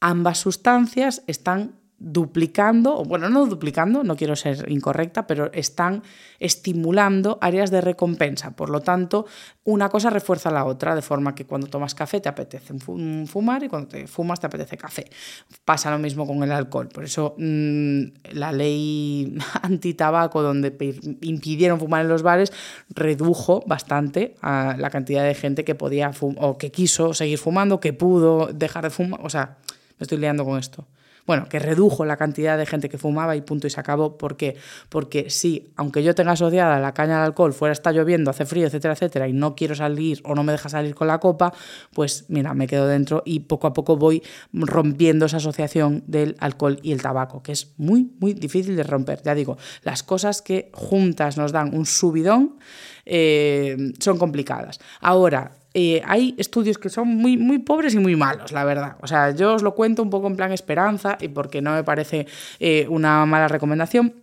ambas 0.00 0.38
sustancias 0.38 1.22
están 1.26 1.74
duplicando, 1.98 2.98
o 2.98 3.04
bueno, 3.04 3.30
no 3.30 3.46
duplicando, 3.46 4.04
no 4.04 4.16
quiero 4.16 4.36
ser 4.36 4.70
incorrecta, 4.70 5.26
pero 5.26 5.50
están 5.52 6.02
estimulando 6.38 7.38
áreas 7.40 7.70
de 7.70 7.80
recompensa. 7.80 8.54
Por 8.54 8.68
lo 8.68 8.80
tanto, 8.80 9.24
una 9.64 9.88
cosa 9.88 10.10
refuerza 10.10 10.50
la 10.50 10.66
otra, 10.66 10.94
de 10.94 11.00
forma 11.00 11.34
que 11.34 11.46
cuando 11.46 11.68
tomas 11.68 11.94
café 11.94 12.20
te 12.20 12.28
apetece 12.28 12.74
fumar 13.26 13.62
y 13.62 13.68
cuando 13.68 13.88
te 13.88 14.06
fumas 14.06 14.40
te 14.40 14.46
apetece 14.46 14.76
café. 14.76 15.06
Pasa 15.64 15.90
lo 15.90 15.98
mismo 15.98 16.26
con 16.26 16.42
el 16.42 16.52
alcohol. 16.52 16.88
Por 16.88 17.04
eso 17.04 17.34
mm, 17.38 18.02
la 18.32 18.52
ley 18.52 19.34
antitabaco, 19.62 20.42
donde 20.42 20.76
impidieron 21.22 21.78
fumar 21.78 22.02
en 22.02 22.08
los 22.08 22.22
bares, 22.22 22.52
redujo 22.90 23.64
bastante 23.66 24.34
la 24.42 24.90
cantidad 24.90 25.24
de 25.24 25.34
gente 25.34 25.64
que 25.64 25.74
podía 25.74 26.10
o 26.20 26.58
que 26.58 26.70
quiso 26.70 27.14
seguir 27.14 27.38
fumando, 27.38 27.80
que 27.80 27.94
pudo 27.94 28.50
dejar 28.52 28.84
de 28.84 28.90
fumar. 28.90 29.20
O 29.22 29.30
sea, 29.30 29.56
me 29.98 30.04
estoy 30.04 30.18
liando 30.18 30.44
con 30.44 30.58
esto. 30.58 30.86
Bueno, 31.26 31.48
que 31.48 31.58
redujo 31.58 32.04
la 32.04 32.16
cantidad 32.16 32.56
de 32.56 32.66
gente 32.66 32.88
que 32.88 32.98
fumaba 32.98 33.34
y 33.34 33.40
punto 33.40 33.66
y 33.66 33.70
se 33.70 33.80
acabó. 33.80 34.16
¿Por 34.16 34.36
qué? 34.36 34.56
Porque 34.88 35.28
si, 35.28 35.72
aunque 35.74 36.04
yo 36.04 36.14
tenga 36.14 36.32
asociada 36.32 36.78
la 36.78 36.94
caña 36.94 37.18
al 37.18 37.24
alcohol, 37.24 37.52
fuera 37.52 37.72
está 37.72 37.90
lloviendo, 37.90 38.30
hace 38.30 38.46
frío, 38.46 38.66
etcétera, 38.66 38.94
etcétera, 38.94 39.26
y 39.26 39.32
no 39.32 39.56
quiero 39.56 39.74
salir 39.74 40.20
o 40.24 40.36
no 40.36 40.44
me 40.44 40.52
deja 40.52 40.68
salir 40.68 40.94
con 40.94 41.08
la 41.08 41.18
copa, 41.18 41.52
pues 41.92 42.26
mira, 42.28 42.54
me 42.54 42.68
quedo 42.68 42.86
dentro 42.86 43.22
y 43.26 43.40
poco 43.40 43.66
a 43.66 43.72
poco 43.72 43.96
voy 43.96 44.22
rompiendo 44.52 45.26
esa 45.26 45.38
asociación 45.38 46.04
del 46.06 46.36
alcohol 46.38 46.78
y 46.82 46.92
el 46.92 47.02
tabaco, 47.02 47.42
que 47.42 47.52
es 47.52 47.74
muy, 47.76 48.12
muy 48.20 48.32
difícil 48.32 48.76
de 48.76 48.84
romper. 48.84 49.20
Ya 49.24 49.34
digo, 49.34 49.58
las 49.82 50.04
cosas 50.04 50.42
que 50.42 50.70
juntas 50.72 51.36
nos 51.36 51.50
dan 51.50 51.76
un 51.76 51.86
subidón 51.86 52.56
eh, 53.04 53.92
son 53.98 54.18
complicadas. 54.18 54.78
Ahora, 55.00 55.56
eh, 55.78 56.00
hay 56.06 56.34
estudios 56.38 56.78
que 56.78 56.88
son 56.88 57.06
muy, 57.06 57.36
muy 57.36 57.58
pobres 57.58 57.92
y 57.92 57.98
muy 57.98 58.16
malos, 58.16 58.50
la 58.50 58.64
verdad. 58.64 58.96
O 59.02 59.06
sea, 59.06 59.32
yo 59.32 59.52
os 59.52 59.62
lo 59.62 59.74
cuento 59.74 60.02
un 60.02 60.08
poco 60.08 60.26
en 60.26 60.34
plan 60.34 60.50
esperanza 60.50 61.18
y 61.20 61.28
porque 61.28 61.60
no 61.60 61.74
me 61.74 61.84
parece 61.84 62.26
eh, 62.60 62.86
una 62.88 63.26
mala 63.26 63.46
recomendación, 63.46 64.14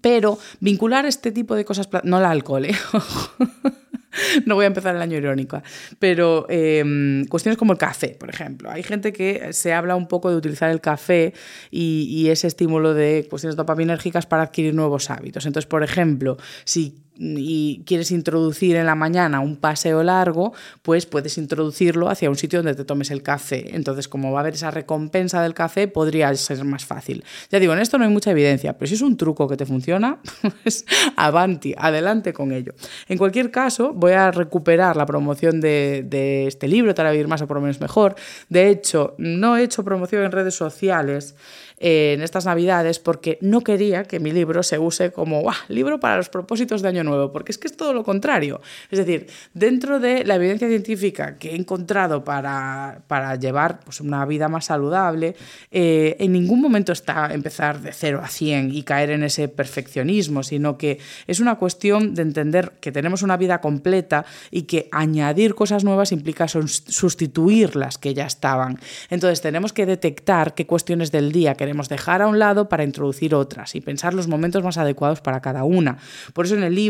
pero 0.00 0.36
vincular 0.58 1.06
este 1.06 1.30
tipo 1.30 1.54
de 1.54 1.64
cosas, 1.64 1.88
no 2.02 2.18
el 2.18 2.24
alcohol, 2.24 2.64
¿eh? 2.64 2.74
no 4.46 4.56
voy 4.56 4.64
a 4.64 4.66
empezar 4.66 4.96
el 4.96 5.00
año 5.00 5.16
irónico, 5.16 5.62
pero 6.00 6.46
em, 6.48 7.24
cuestiones 7.26 7.56
como 7.56 7.70
el 7.70 7.78
café, 7.78 8.16
por 8.18 8.28
ejemplo. 8.28 8.68
Hay 8.68 8.82
gente 8.82 9.12
que 9.12 9.52
se 9.52 9.72
habla 9.72 9.94
un 9.94 10.08
poco 10.08 10.28
de 10.28 10.34
utilizar 10.34 10.72
el 10.72 10.80
café 10.80 11.34
y 11.70 12.26
ese 12.30 12.48
estímulo 12.48 12.94
de 12.94 13.28
cuestiones 13.30 13.54
dopaminérgicas 13.54 14.26
para 14.26 14.42
adquirir 14.42 14.74
nuevos 14.74 15.08
hábitos. 15.08 15.46
Entonces, 15.46 15.68
por 15.68 15.84
ejemplo, 15.84 16.36
si 16.64 17.04
y 17.20 17.82
quieres 17.84 18.10
introducir 18.10 18.76
en 18.76 18.86
la 18.86 18.94
mañana 18.94 19.40
un 19.40 19.56
paseo 19.56 20.02
largo, 20.02 20.54
pues 20.82 21.04
puedes 21.04 21.36
introducirlo 21.36 22.08
hacia 22.08 22.30
un 22.30 22.36
sitio 22.36 22.60
donde 22.60 22.74
te 22.74 22.84
tomes 22.84 23.10
el 23.10 23.22
café. 23.22 23.76
Entonces, 23.76 24.08
como 24.08 24.32
va 24.32 24.38
a 24.38 24.40
haber 24.40 24.54
esa 24.54 24.70
recompensa 24.70 25.42
del 25.42 25.52
café, 25.52 25.86
podría 25.86 26.34
ser 26.34 26.64
más 26.64 26.86
fácil. 26.86 27.22
Ya 27.50 27.60
digo, 27.60 27.74
en 27.74 27.80
esto 27.80 27.98
no 27.98 28.04
hay 28.04 28.10
mucha 28.10 28.30
evidencia, 28.30 28.78
pero 28.78 28.88
si 28.88 28.94
es 28.94 29.02
un 29.02 29.18
truco 29.18 29.46
que 29.46 29.56
te 29.56 29.66
funciona, 29.66 30.18
pues 30.62 30.86
avanti, 31.16 31.74
adelante 31.76 32.32
con 32.32 32.52
ello. 32.52 32.72
En 33.06 33.18
cualquier 33.18 33.50
caso, 33.50 33.92
voy 33.92 34.12
a 34.12 34.30
recuperar 34.30 34.96
la 34.96 35.04
promoción 35.04 35.60
de, 35.60 36.46
este 36.46 36.68
libro, 36.68 36.94
hará 36.96 37.10
vivir 37.10 37.28
más 37.28 37.42
o 37.42 37.46
por 37.46 37.56
lo 37.56 37.60
menos 37.62 37.80
mejor. 37.80 38.14
De 38.48 38.68
hecho, 38.70 39.14
no 39.18 39.56
he 39.56 39.62
hecho 39.62 39.84
promoción 39.84 40.24
en 40.24 40.32
redes 40.32 40.54
sociales 40.54 41.34
en 41.80 42.20
estas 42.20 42.44
navidades 42.44 42.98
porque 42.98 43.38
no 43.40 43.62
quería 43.62 44.04
que 44.04 44.20
mi 44.20 44.32
libro 44.32 44.62
se 44.62 44.78
use 44.78 45.12
como 45.12 45.50
libro 45.68 45.98
para 45.98 46.18
los 46.18 46.28
propósitos 46.28 46.82
de 46.82 46.88
Año 46.88 47.04
Nuevo, 47.04 47.09
porque 47.32 47.52
es 47.52 47.58
que 47.58 47.68
es 47.68 47.76
todo 47.76 47.92
lo 47.92 48.04
contrario. 48.04 48.60
Es 48.90 48.98
decir, 48.98 49.26
dentro 49.54 50.00
de 50.00 50.24
la 50.24 50.36
evidencia 50.36 50.68
científica 50.68 51.38
que 51.38 51.50
he 51.50 51.56
encontrado 51.56 52.24
para, 52.24 53.02
para 53.06 53.36
llevar 53.36 53.80
pues, 53.80 54.00
una 54.00 54.24
vida 54.26 54.48
más 54.48 54.66
saludable, 54.66 55.36
eh, 55.70 56.16
en 56.18 56.32
ningún 56.32 56.60
momento 56.60 56.92
está 56.92 57.32
empezar 57.32 57.80
de 57.80 57.92
0 57.92 58.20
a 58.22 58.28
100 58.28 58.74
y 58.74 58.82
caer 58.82 59.10
en 59.10 59.24
ese 59.24 59.48
perfeccionismo, 59.48 60.42
sino 60.42 60.78
que 60.78 60.98
es 61.26 61.40
una 61.40 61.56
cuestión 61.56 62.14
de 62.14 62.22
entender 62.22 62.72
que 62.80 62.92
tenemos 62.92 63.22
una 63.22 63.36
vida 63.36 63.60
completa 63.60 64.24
y 64.50 64.62
que 64.62 64.88
añadir 64.92 65.54
cosas 65.54 65.84
nuevas 65.84 66.12
implica 66.12 66.48
sustituir 66.48 67.76
las 67.76 67.98
que 67.98 68.14
ya 68.14 68.26
estaban. 68.26 68.78
Entonces 69.10 69.40
tenemos 69.40 69.72
que 69.72 69.86
detectar 69.86 70.54
qué 70.54 70.66
cuestiones 70.66 71.10
del 71.12 71.32
día 71.32 71.54
queremos 71.54 71.88
dejar 71.88 72.22
a 72.22 72.26
un 72.26 72.38
lado 72.38 72.68
para 72.68 72.84
introducir 72.84 73.34
otras 73.34 73.74
y 73.74 73.80
pensar 73.80 74.14
los 74.14 74.28
momentos 74.28 74.62
más 74.62 74.78
adecuados 74.78 75.20
para 75.20 75.40
cada 75.40 75.64
una. 75.64 75.98
Por 76.32 76.46
eso 76.46 76.54
en 76.54 76.62
el 76.62 76.74
libro, 76.74 76.89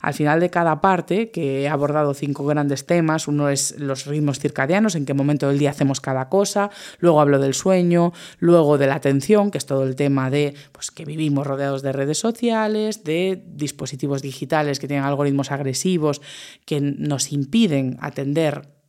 al 0.00 0.14
final 0.14 0.40
de 0.40 0.50
cada 0.50 0.80
parte, 0.80 1.30
que 1.30 1.62
he 1.62 1.68
abordado 1.68 2.14
cinco 2.14 2.44
grandes 2.44 2.86
temas, 2.86 3.28
uno 3.28 3.48
es 3.48 3.78
los 3.78 4.06
ritmos 4.06 4.38
circadianos, 4.38 4.94
en 4.94 5.06
qué 5.06 5.14
momento 5.14 5.48
del 5.48 5.58
día 5.58 5.70
hacemos 5.70 6.00
cada 6.00 6.28
cosa, 6.28 6.70
luego 6.98 7.20
hablo 7.20 7.38
del 7.38 7.54
sueño, 7.54 8.12
luego 8.38 8.78
de 8.78 8.86
la 8.86 8.96
atención, 8.96 9.50
que 9.50 9.58
es 9.58 9.66
todo 9.66 9.84
el 9.84 9.96
tema 9.96 10.30
de 10.30 10.54
pues, 10.72 10.90
que 10.90 11.04
vivimos 11.04 11.46
rodeados 11.46 11.82
de 11.82 11.92
redes 11.92 12.18
sociales, 12.18 13.04
de 13.04 13.42
dispositivos 13.46 14.22
digitales 14.22 14.78
que 14.78 14.88
tienen 14.88 15.04
algoritmos 15.04 15.50
agresivos 15.50 16.20
que 16.64 16.80
nos 16.80 17.32
impiden 17.32 17.98
atender 18.00 18.81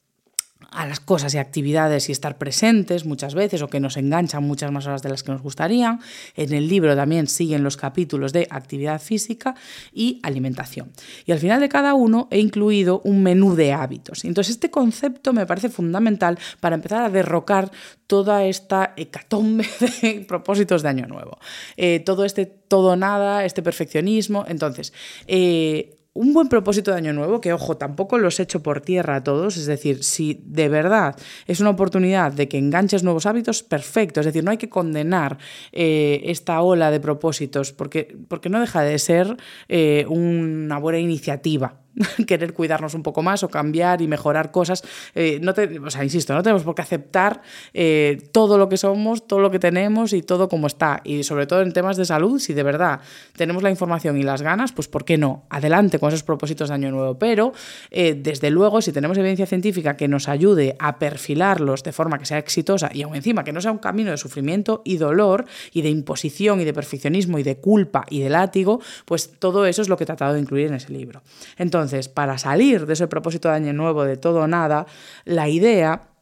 a 0.73 0.85
las 0.85 0.99
cosas 0.99 1.33
y 1.33 1.37
actividades 1.37 2.09
y 2.09 2.11
estar 2.11 2.37
presentes 2.37 3.05
muchas 3.05 3.35
veces 3.35 3.61
o 3.61 3.67
que 3.67 3.79
nos 3.79 3.97
enganchan 3.97 4.43
muchas 4.43 4.71
más 4.71 4.85
horas 4.87 5.01
de 5.01 5.09
las 5.09 5.23
que 5.23 5.31
nos 5.31 5.41
gustarían. 5.41 5.99
En 6.35 6.53
el 6.53 6.67
libro 6.67 6.95
también 6.95 7.27
siguen 7.27 7.63
los 7.63 7.77
capítulos 7.77 8.33
de 8.33 8.47
actividad 8.49 9.01
física 9.01 9.55
y 9.91 10.19
alimentación. 10.23 10.91
Y 11.25 11.31
al 11.31 11.39
final 11.39 11.59
de 11.59 11.69
cada 11.69 11.93
uno 11.93 12.27
he 12.31 12.39
incluido 12.39 13.01
un 13.03 13.23
menú 13.23 13.55
de 13.55 13.73
hábitos. 13.73 14.25
Entonces 14.25 14.55
este 14.55 14.71
concepto 14.71 15.33
me 15.33 15.45
parece 15.45 15.69
fundamental 15.69 16.37
para 16.59 16.75
empezar 16.75 17.03
a 17.03 17.09
derrocar 17.09 17.71
toda 18.07 18.43
esta 18.43 18.93
hecatombe 18.97 19.65
de 20.01 20.25
propósitos 20.27 20.83
de 20.83 20.89
año 20.89 21.07
nuevo. 21.07 21.39
Eh, 21.77 21.99
todo 21.99 22.25
este 22.25 22.45
todo 22.45 22.95
nada, 22.95 23.45
este 23.45 23.61
perfeccionismo. 23.61 24.45
Entonces, 24.47 24.93
eh, 25.27 26.02
un 26.13 26.33
buen 26.33 26.47
propósito 26.47 26.91
de 26.91 26.97
año 26.97 27.13
nuevo, 27.13 27.41
que 27.41 27.53
ojo, 27.53 27.77
tampoco 27.77 28.19
los 28.19 28.39
echo 28.39 28.61
por 28.61 28.81
tierra 28.81 29.17
a 29.17 29.23
todos, 29.23 29.57
es 29.57 29.65
decir, 29.65 30.03
si 30.03 30.41
de 30.45 30.69
verdad 30.69 31.15
es 31.47 31.59
una 31.59 31.71
oportunidad 31.71 32.31
de 32.31 32.47
que 32.47 32.59
enganches 32.59 33.03
nuevos 33.03 33.25
hábitos, 33.25 33.63
perfecto, 33.63 34.19
es 34.19 34.27
decir, 34.27 34.43
no 34.43 34.51
hay 34.51 34.57
que 34.57 34.69
condenar 34.69 35.39
eh, 35.71 36.21
esta 36.25 36.61
ola 36.61 36.91
de 36.91 36.99
propósitos, 36.99 37.71
porque, 37.71 38.15
porque 38.27 38.49
no 38.49 38.59
deja 38.59 38.81
de 38.83 38.99
ser 38.99 39.37
eh, 39.69 40.05
una 40.07 40.77
buena 40.77 40.99
iniciativa. 40.99 41.82
querer 42.27 42.53
cuidarnos 42.53 42.93
un 42.93 43.03
poco 43.03 43.21
más 43.21 43.43
o 43.43 43.49
cambiar 43.49 44.01
y 44.01 44.07
mejorar 44.07 44.51
cosas. 44.51 44.83
Eh, 45.15 45.39
no 45.41 45.53
te, 45.53 45.79
o 45.79 45.89
sea, 45.89 46.03
insisto, 46.03 46.33
no 46.33 46.43
tenemos 46.43 46.63
por 46.63 46.75
qué 46.75 46.81
aceptar 46.81 47.41
eh, 47.73 48.29
todo 48.31 48.57
lo 48.57 48.69
que 48.69 48.77
somos, 48.77 49.27
todo 49.27 49.39
lo 49.39 49.51
que 49.51 49.59
tenemos 49.59 50.13
y 50.13 50.21
todo 50.21 50.49
como 50.49 50.67
está. 50.67 51.01
Y 51.03 51.23
sobre 51.23 51.45
todo 51.47 51.61
en 51.61 51.73
temas 51.73 51.97
de 51.97 52.05
salud, 52.05 52.39
si 52.39 52.53
de 52.53 52.63
verdad 52.63 53.01
tenemos 53.35 53.63
la 53.63 53.69
información 53.69 54.17
y 54.17 54.23
las 54.23 54.41
ganas, 54.41 54.71
pues 54.71 54.87
¿por 54.87 55.05
qué 55.05 55.17
no? 55.17 55.45
Adelante 55.49 55.99
con 55.99 56.09
esos 56.09 56.23
propósitos 56.23 56.69
de 56.69 56.75
año 56.75 56.91
nuevo. 56.91 57.17
Pero, 57.17 57.53
eh, 57.91 58.15
desde 58.15 58.49
luego, 58.49 58.81
si 58.81 58.91
tenemos 58.91 59.17
evidencia 59.17 59.45
científica 59.45 59.95
que 59.97 60.07
nos 60.07 60.27
ayude 60.27 60.75
a 60.79 60.99
perfilarlos 60.99 61.83
de 61.83 61.91
forma 61.91 62.17
que 62.19 62.25
sea 62.25 62.37
exitosa 62.37 62.89
y 62.93 63.03
aún 63.03 63.15
encima 63.15 63.43
que 63.43 63.53
no 63.53 63.61
sea 63.61 63.71
un 63.71 63.77
camino 63.77 64.11
de 64.11 64.17
sufrimiento 64.17 64.81
y 64.85 64.97
dolor 64.97 65.45
y 65.71 65.81
de 65.81 65.89
imposición 65.89 66.61
y 66.61 66.65
de 66.65 66.73
perfeccionismo 66.73 67.39
y 67.39 67.43
de 67.43 67.57
culpa 67.57 68.05
y 68.09 68.21
de 68.21 68.29
látigo, 68.29 68.81
pues 69.05 69.33
todo 69.39 69.65
eso 69.65 69.81
es 69.81 69.89
lo 69.89 69.97
que 69.97 70.03
he 70.03 70.07
tratado 70.07 70.33
de 70.33 70.39
incluir 70.39 70.67
en 70.67 70.75
ese 70.75 70.91
libro. 70.91 71.21
Entonces, 71.57 71.82
entonces, 71.83 72.07
para 72.07 72.37
salir 72.37 72.85
de 72.85 72.93
ese 72.93 73.07
propósito 73.07 73.49
de 73.49 73.55
año 73.55 73.73
nuevo 73.73 74.03
de 74.05 74.17
todo 74.17 74.41
o 74.41 74.47
nada, 74.47 74.87
la 75.25 75.49
idea 75.49 76.13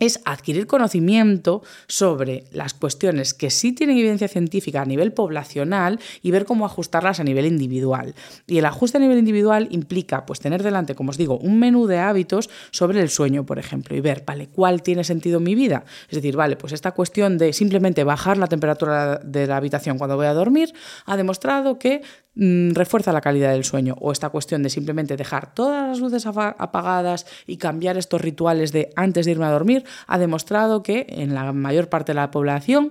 es 0.00 0.20
adquirir 0.24 0.66
conocimiento 0.66 1.62
sobre 1.86 2.44
las 2.52 2.74
cuestiones 2.74 3.34
que 3.34 3.50
sí 3.50 3.72
tienen 3.72 3.98
evidencia 3.98 4.28
científica 4.28 4.82
a 4.82 4.84
nivel 4.84 5.12
poblacional 5.12 5.98
y 6.22 6.30
ver 6.30 6.44
cómo 6.44 6.64
ajustarlas 6.64 7.20
a 7.20 7.24
nivel 7.24 7.46
individual. 7.46 8.14
Y 8.46 8.58
el 8.58 8.66
ajuste 8.66 8.98
a 8.98 9.00
nivel 9.00 9.18
individual 9.18 9.68
implica 9.70 10.26
pues 10.26 10.40
tener 10.40 10.62
delante, 10.62 10.94
como 10.94 11.10
os 11.10 11.18
digo, 11.18 11.38
un 11.38 11.58
menú 11.58 11.86
de 11.86 11.98
hábitos 11.98 12.48
sobre 12.70 13.00
el 13.00 13.08
sueño, 13.08 13.44
por 13.44 13.58
ejemplo, 13.58 13.96
y 13.96 14.00
ver, 14.00 14.24
vale, 14.26 14.48
¿cuál 14.48 14.82
tiene 14.82 15.04
sentido 15.04 15.38
en 15.38 15.44
mi 15.44 15.54
vida? 15.54 15.84
Es 16.08 16.16
decir, 16.16 16.36
vale, 16.36 16.56
pues 16.56 16.72
esta 16.72 16.92
cuestión 16.92 17.38
de 17.38 17.52
simplemente 17.52 18.04
bajar 18.04 18.38
la 18.38 18.46
temperatura 18.46 19.20
de 19.24 19.46
la 19.46 19.56
habitación 19.56 19.98
cuando 19.98 20.16
voy 20.16 20.26
a 20.26 20.34
dormir 20.34 20.72
ha 21.06 21.16
demostrado 21.16 21.78
que 21.78 22.02
mm, 22.38 22.72
refuerza 22.72 23.12
la 23.12 23.20
calidad 23.20 23.52
del 23.52 23.64
sueño 23.64 23.94
o 24.00 24.10
esta 24.10 24.30
cuestión 24.30 24.62
de 24.62 24.70
simplemente 24.70 25.18
dejar 25.18 25.52
todas 25.52 25.88
las 25.88 26.00
luces 26.00 26.24
apagadas 26.26 27.26
y 27.46 27.58
cambiar 27.58 27.98
estos 27.98 28.22
rituales 28.22 28.72
de 28.72 28.90
antes 28.96 29.26
de 29.26 29.32
irme 29.32 29.44
a 29.44 29.50
dormir 29.50 29.84
ha 30.06 30.16
demostrado 30.16 30.82
que 30.82 31.06
en 31.10 31.34
la 31.34 31.52
mayor 31.52 31.90
parte 31.90 32.12
de 32.12 32.16
la 32.16 32.30
población 32.30 32.90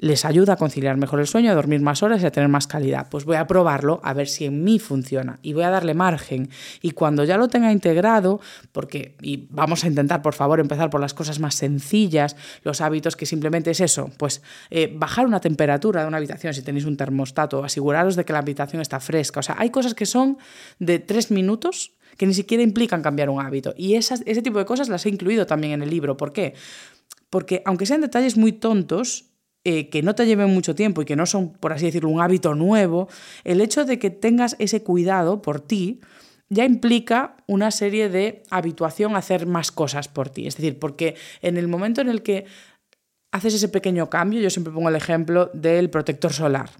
les 0.00 0.24
ayuda 0.24 0.54
a 0.54 0.56
conciliar 0.56 0.96
mejor 0.96 1.20
el 1.20 1.26
sueño, 1.26 1.52
a 1.52 1.54
dormir 1.54 1.82
más 1.82 2.02
horas 2.02 2.22
y 2.22 2.26
a 2.26 2.32
tener 2.32 2.48
más 2.48 2.66
calidad. 2.66 3.08
Pues 3.10 3.26
voy 3.26 3.36
a 3.36 3.46
probarlo 3.46 4.00
a 4.02 4.14
ver 4.14 4.28
si 4.28 4.46
en 4.46 4.64
mí 4.64 4.78
funciona 4.78 5.38
y 5.42 5.52
voy 5.52 5.62
a 5.62 5.70
darle 5.70 5.92
margen. 5.92 6.48
Y 6.80 6.92
cuando 6.92 7.22
ya 7.24 7.36
lo 7.36 7.48
tenga 7.48 7.70
integrado, 7.70 8.40
porque 8.72 9.14
y 9.20 9.46
vamos 9.50 9.84
a 9.84 9.88
intentar, 9.88 10.22
por 10.22 10.34
favor, 10.34 10.58
empezar 10.58 10.88
por 10.88 11.02
las 11.02 11.12
cosas 11.12 11.38
más 11.38 11.54
sencillas, 11.54 12.34
los 12.64 12.80
hábitos 12.80 13.14
que 13.14 13.26
simplemente 13.26 13.70
es 13.70 13.80
eso, 13.80 14.10
pues 14.16 14.42
eh, 14.70 14.90
bajar 14.96 15.26
una 15.26 15.40
temperatura 15.40 16.00
de 16.00 16.08
una 16.08 16.16
habitación 16.16 16.54
si 16.54 16.62
tenéis 16.62 16.86
un 16.86 16.96
termostato, 16.96 17.62
aseguraros 17.62 18.16
de 18.16 18.24
que 18.24 18.32
la 18.32 18.38
habitación 18.38 18.80
está 18.80 19.00
fresca. 19.00 19.40
O 19.40 19.42
sea, 19.42 19.56
hay 19.58 19.68
cosas 19.68 19.92
que 19.92 20.06
son 20.06 20.38
de 20.78 20.98
tres 20.98 21.30
minutos 21.30 21.92
que 22.16 22.26
ni 22.26 22.32
siquiera 22.32 22.62
implican 22.62 23.02
cambiar 23.02 23.28
un 23.28 23.40
hábito. 23.40 23.74
Y 23.76 23.94
esas, 23.94 24.22
ese 24.24 24.40
tipo 24.40 24.58
de 24.58 24.64
cosas 24.64 24.88
las 24.88 25.04
he 25.04 25.10
incluido 25.10 25.46
también 25.46 25.74
en 25.74 25.82
el 25.82 25.90
libro. 25.90 26.16
¿Por 26.16 26.32
qué? 26.32 26.54
Porque 27.28 27.62
aunque 27.64 27.86
sean 27.86 28.00
detalles 28.00 28.36
muy 28.36 28.52
tontos, 28.52 29.29
eh, 29.64 29.90
que 29.90 30.02
no 30.02 30.14
te 30.14 30.26
lleven 30.26 30.52
mucho 30.54 30.74
tiempo 30.74 31.02
y 31.02 31.04
que 31.04 31.16
no 31.16 31.26
son, 31.26 31.52
por 31.52 31.72
así 31.72 31.86
decirlo, 31.86 32.08
un 32.08 32.20
hábito 32.20 32.54
nuevo, 32.54 33.08
el 33.44 33.60
hecho 33.60 33.84
de 33.84 33.98
que 33.98 34.10
tengas 34.10 34.56
ese 34.58 34.82
cuidado 34.82 35.42
por 35.42 35.60
ti 35.60 36.00
ya 36.48 36.64
implica 36.64 37.36
una 37.46 37.70
serie 37.70 38.08
de 38.08 38.42
habituación 38.50 39.14
a 39.14 39.18
hacer 39.18 39.46
más 39.46 39.70
cosas 39.70 40.08
por 40.08 40.30
ti. 40.30 40.46
Es 40.46 40.56
decir, 40.56 40.78
porque 40.78 41.14
en 41.42 41.56
el 41.56 41.68
momento 41.68 42.00
en 42.00 42.08
el 42.08 42.22
que 42.22 42.46
haces 43.32 43.54
ese 43.54 43.68
pequeño 43.68 44.10
cambio, 44.10 44.40
yo 44.40 44.50
siempre 44.50 44.72
pongo 44.72 44.88
el 44.88 44.96
ejemplo 44.96 45.50
del 45.54 45.90
protector 45.90 46.32
solar. 46.32 46.70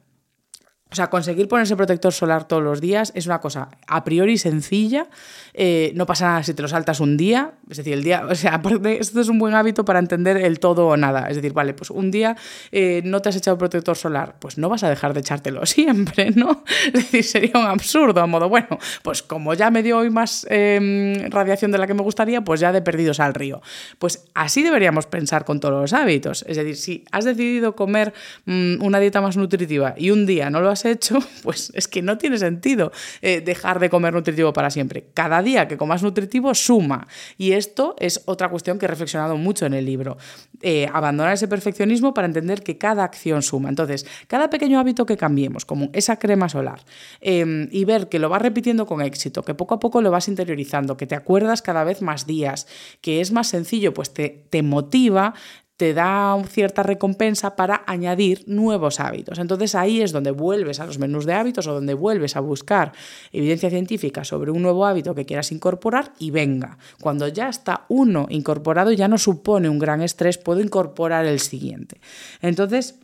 O 0.92 0.94
sea, 0.96 1.08
conseguir 1.08 1.46
ponerse 1.46 1.76
protector 1.76 2.12
solar 2.12 2.48
todos 2.48 2.62
los 2.62 2.80
días 2.80 3.12
es 3.14 3.26
una 3.26 3.40
cosa 3.40 3.68
a 3.86 4.02
priori 4.02 4.38
sencilla, 4.38 5.06
eh, 5.54 5.92
no 5.94 6.04
pasa 6.04 6.26
nada 6.26 6.42
si 6.42 6.52
te 6.52 6.62
lo 6.62 6.68
saltas 6.68 6.98
un 6.98 7.16
día, 7.16 7.52
es 7.68 7.76
decir, 7.76 7.92
el 7.92 8.02
día, 8.02 8.26
o 8.28 8.34
sea, 8.34 8.54
aparte, 8.56 9.00
esto 9.00 9.20
es 9.20 9.28
un 9.28 9.38
buen 9.38 9.54
hábito 9.54 9.84
para 9.84 10.00
entender 10.00 10.36
el 10.36 10.58
todo 10.58 10.88
o 10.88 10.96
nada, 10.96 11.28
es 11.28 11.36
decir, 11.36 11.52
vale, 11.52 11.74
pues 11.74 11.90
un 11.90 12.10
día 12.10 12.36
eh, 12.72 13.02
no 13.04 13.22
te 13.22 13.28
has 13.28 13.36
echado 13.36 13.56
protector 13.56 13.96
solar, 13.96 14.36
pues 14.40 14.58
no 14.58 14.68
vas 14.68 14.82
a 14.82 14.90
dejar 14.90 15.14
de 15.14 15.20
echártelo 15.20 15.64
siempre, 15.66 16.32
¿no? 16.32 16.64
Es 16.86 16.92
decir, 16.92 17.22
sería 17.22 17.52
un 17.54 17.66
absurdo, 17.66 18.20
a 18.20 18.26
modo, 18.26 18.48
bueno, 18.48 18.78
pues 19.02 19.22
como 19.22 19.54
ya 19.54 19.70
me 19.70 19.84
dio 19.84 19.98
hoy 19.98 20.10
más 20.10 20.44
em, 20.50 21.30
radiación 21.30 21.70
de 21.70 21.78
la 21.78 21.86
que 21.86 21.94
me 21.94 22.02
gustaría, 22.02 22.42
pues 22.42 22.58
ya 22.58 22.72
de 22.72 22.82
perdidos 22.82 23.20
al 23.20 23.34
río. 23.34 23.60
Pues 23.98 24.24
así 24.34 24.64
deberíamos 24.64 25.06
pensar 25.06 25.44
con 25.44 25.60
todos 25.60 25.80
los 25.80 25.92
hábitos, 25.92 26.44
es 26.48 26.56
decir, 26.56 26.76
si 26.76 27.04
has 27.12 27.24
decidido 27.24 27.76
comer 27.76 28.12
mm, 28.46 28.82
una 28.82 28.98
dieta 28.98 29.20
más 29.20 29.36
nutritiva 29.36 29.94
y 29.96 30.10
un 30.10 30.26
día 30.26 30.50
no 30.50 30.60
lo 30.60 30.70
has 30.70 30.79
hecho, 30.84 31.18
pues 31.42 31.72
es 31.74 31.88
que 31.88 32.02
no 32.02 32.18
tiene 32.18 32.38
sentido 32.38 32.92
eh, 33.22 33.40
dejar 33.40 33.80
de 33.80 33.90
comer 33.90 34.14
nutritivo 34.14 34.52
para 34.52 34.70
siempre. 34.70 35.08
Cada 35.14 35.42
día 35.42 35.68
que 35.68 35.76
comas 35.76 36.02
nutritivo 36.02 36.54
suma. 36.54 37.06
Y 37.36 37.52
esto 37.52 37.96
es 37.98 38.22
otra 38.26 38.48
cuestión 38.48 38.78
que 38.78 38.86
he 38.86 38.88
reflexionado 38.88 39.36
mucho 39.36 39.66
en 39.66 39.74
el 39.74 39.84
libro. 39.84 40.16
Eh, 40.62 40.88
abandonar 40.92 41.32
ese 41.32 41.48
perfeccionismo 41.48 42.14
para 42.14 42.26
entender 42.26 42.62
que 42.62 42.78
cada 42.78 43.04
acción 43.04 43.42
suma. 43.42 43.68
Entonces, 43.68 44.06
cada 44.26 44.50
pequeño 44.50 44.78
hábito 44.78 45.06
que 45.06 45.16
cambiemos, 45.16 45.64
como 45.64 45.90
esa 45.92 46.18
crema 46.18 46.48
solar, 46.48 46.80
em, 47.20 47.68
y 47.70 47.84
ver 47.84 48.08
que 48.08 48.18
lo 48.18 48.28
vas 48.28 48.42
repitiendo 48.42 48.86
con 48.86 49.00
éxito, 49.02 49.42
que 49.42 49.54
poco 49.54 49.74
a 49.74 49.80
poco 49.80 50.02
lo 50.02 50.10
vas 50.10 50.28
interiorizando, 50.28 50.96
que 50.96 51.06
te 51.06 51.14
acuerdas 51.14 51.62
cada 51.62 51.84
vez 51.84 52.02
más 52.02 52.26
días, 52.26 52.66
que 53.00 53.20
es 53.20 53.32
más 53.32 53.48
sencillo, 53.48 53.94
pues 53.94 54.12
te, 54.12 54.46
te 54.50 54.62
motiva 54.62 55.34
te 55.80 55.94
da 55.94 56.36
cierta 56.46 56.82
recompensa 56.82 57.56
para 57.56 57.84
añadir 57.86 58.44
nuevos 58.46 59.00
hábitos. 59.00 59.38
Entonces 59.38 59.74
ahí 59.74 60.02
es 60.02 60.12
donde 60.12 60.30
vuelves 60.30 60.78
a 60.78 60.84
los 60.84 60.98
menús 60.98 61.24
de 61.24 61.32
hábitos 61.32 61.66
o 61.68 61.72
donde 61.72 61.94
vuelves 61.94 62.36
a 62.36 62.40
buscar 62.40 62.92
evidencia 63.32 63.70
científica 63.70 64.22
sobre 64.22 64.50
un 64.50 64.60
nuevo 64.60 64.84
hábito 64.84 65.14
que 65.14 65.24
quieras 65.24 65.52
incorporar 65.52 66.12
y 66.18 66.32
venga. 66.32 66.76
Cuando 67.00 67.28
ya 67.28 67.48
está 67.48 67.86
uno 67.88 68.26
incorporado 68.28 68.92
ya 68.92 69.08
no 69.08 69.16
supone 69.16 69.70
un 69.70 69.78
gran 69.78 70.02
estrés, 70.02 70.36
puedo 70.36 70.60
incorporar 70.60 71.24
el 71.24 71.40
siguiente. 71.40 71.98
Entonces, 72.42 72.96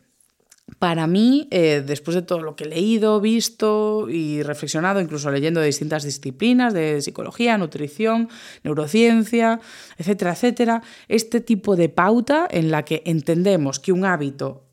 para 0.79 1.07
mí, 1.07 1.47
eh, 1.51 1.83
después 1.87 2.15
de 2.17 2.23
todo 2.23 2.41
lo 2.41 2.57
que 2.57 2.65
he 2.65 2.69
leído, 2.69 3.21
visto 3.21 4.09
y 4.11 4.43
reflexionado, 4.43 5.01
incluso 5.01 5.31
leyendo 5.31 5.61
de 5.61 5.67
distintas 5.67 6.03
disciplinas, 6.03 6.75
de 6.75 7.01
psicología, 7.01 7.57
nutrición, 7.57 8.29
neurociencia, 8.65 9.61
etcétera, 9.97 10.33
etcétera, 10.33 10.83
este 11.09 11.41
tipo 11.41 11.77
de 11.77 11.89
pauta 11.89 12.49
en 12.51 12.71
la 12.71 12.85
que 12.85 13.03
entendemos 13.07 13.79
que 13.79 13.93
un 13.93 14.05
hábito 14.05 14.66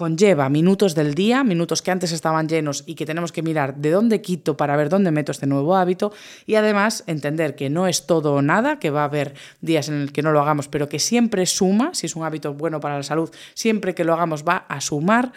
conlleva 0.00 0.48
minutos 0.48 0.94
del 0.94 1.12
día, 1.12 1.44
minutos 1.44 1.82
que 1.82 1.90
antes 1.90 2.10
estaban 2.12 2.48
llenos 2.48 2.84
y 2.86 2.94
que 2.94 3.04
tenemos 3.04 3.32
que 3.32 3.42
mirar 3.42 3.74
de 3.74 3.90
dónde 3.90 4.22
quito 4.22 4.56
para 4.56 4.74
ver 4.74 4.88
dónde 4.88 5.10
meto 5.10 5.30
este 5.30 5.46
nuevo 5.46 5.76
hábito 5.76 6.10
y 6.46 6.54
además 6.54 7.04
entender 7.06 7.54
que 7.54 7.68
no 7.68 7.86
es 7.86 8.06
todo 8.06 8.32
o 8.32 8.40
nada, 8.40 8.78
que 8.78 8.88
va 8.88 9.02
a 9.02 9.04
haber 9.04 9.34
días 9.60 9.90
en 9.90 9.96
el 9.96 10.10
que 10.10 10.22
no 10.22 10.32
lo 10.32 10.40
hagamos, 10.40 10.68
pero 10.68 10.88
que 10.88 10.98
siempre 10.98 11.44
suma, 11.44 11.90
si 11.92 12.06
es 12.06 12.16
un 12.16 12.24
hábito 12.24 12.54
bueno 12.54 12.80
para 12.80 12.96
la 12.96 13.02
salud, 13.02 13.30
siempre 13.52 13.94
que 13.94 14.04
lo 14.04 14.14
hagamos 14.14 14.42
va 14.42 14.64
a 14.68 14.80
sumar 14.80 15.32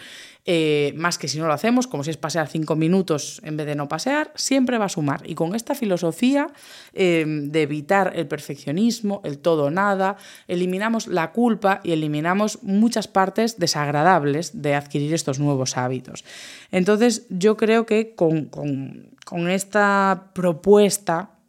eh, 0.46 0.94
más 0.98 1.18
que 1.18 1.30
si 1.30 1.40
no 1.40 1.48
lo 1.48 1.54
hacemos, 1.54 1.88
como 1.88 2.04
si 2.04 2.10
es 2.10 2.18
pasear 2.18 2.50
cinco 2.50 2.76
minutos 2.76 3.40
en 3.46 3.56
vez 3.56 3.66
de 3.66 3.76
no 3.76 3.88
pasear, 3.88 4.32
siempre 4.36 4.78
va 4.78 4.86
a 4.86 4.90
sumar. 4.90 5.22
Y 5.26 5.36
con 5.36 5.56
esta 5.56 5.74
filosofía 5.74 6.48
eh, 6.94 7.26
de 7.26 7.62
evitar 7.62 8.12
el 8.16 8.28
perfeccionismo, 8.28 9.22
el 9.24 9.40
todo 9.40 9.72
nada, 9.72 10.18
eliminamos 10.48 11.08
la 11.08 11.32
culpa 11.32 11.80
y 11.84 11.94
eliminamos 11.94 12.62
muchas 12.62 13.08
partes 13.08 13.58
desagradables 13.58 14.62
de 14.62 14.76
adquirir 14.76 15.14
estos 15.14 15.40
nuevos 15.40 15.78
hábitos. 15.78 16.26
Entonces 16.72 17.26
yo 17.30 17.56
creo 17.56 17.86
que 17.86 18.14
con, 18.14 18.46
con 18.46 19.50
esta 19.50 20.32
propuesta 20.34 21.40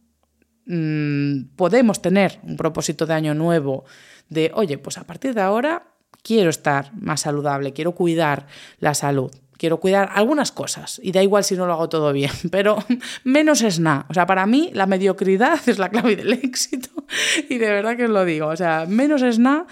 mmm, 0.66 1.46
podemos 1.56 2.00
tener 2.00 2.38
un 2.44 2.56
propósito 2.56 3.06
de 3.06 3.14
año 3.14 3.34
nuevo 3.34 3.84
de, 4.28 4.52
oye, 4.54 4.78
pues 4.78 4.98
a 4.98 5.04
partir 5.04 5.34
de 5.34 5.40
ahora 5.40 5.93
quiero 6.24 6.50
estar 6.50 6.90
más 6.94 7.20
saludable, 7.20 7.72
quiero 7.72 7.92
cuidar 7.92 8.46
la 8.80 8.94
salud. 8.94 9.30
Quiero 9.56 9.78
cuidar 9.78 10.10
algunas 10.12 10.50
cosas 10.50 11.00
y 11.02 11.12
da 11.12 11.22
igual 11.22 11.44
si 11.44 11.54
no 11.54 11.64
lo 11.64 11.74
hago 11.74 11.88
todo 11.88 12.12
bien, 12.12 12.32
pero 12.50 12.78
menos 13.22 13.62
es 13.62 13.78
nada. 13.78 14.04
O 14.08 14.14
sea, 14.14 14.26
para 14.26 14.46
mí 14.46 14.70
la 14.74 14.86
mediocridad 14.86 15.60
es 15.68 15.78
la 15.78 15.90
clave 15.90 16.16
del 16.16 16.32
éxito 16.32 16.90
y 17.48 17.58
de 17.58 17.70
verdad 17.70 17.96
que 17.96 18.06
os 18.06 18.10
lo 18.10 18.24
digo. 18.24 18.48
O 18.48 18.56
sea, 18.56 18.84
menos 18.88 19.22
es 19.22 19.38
nada 19.38 19.66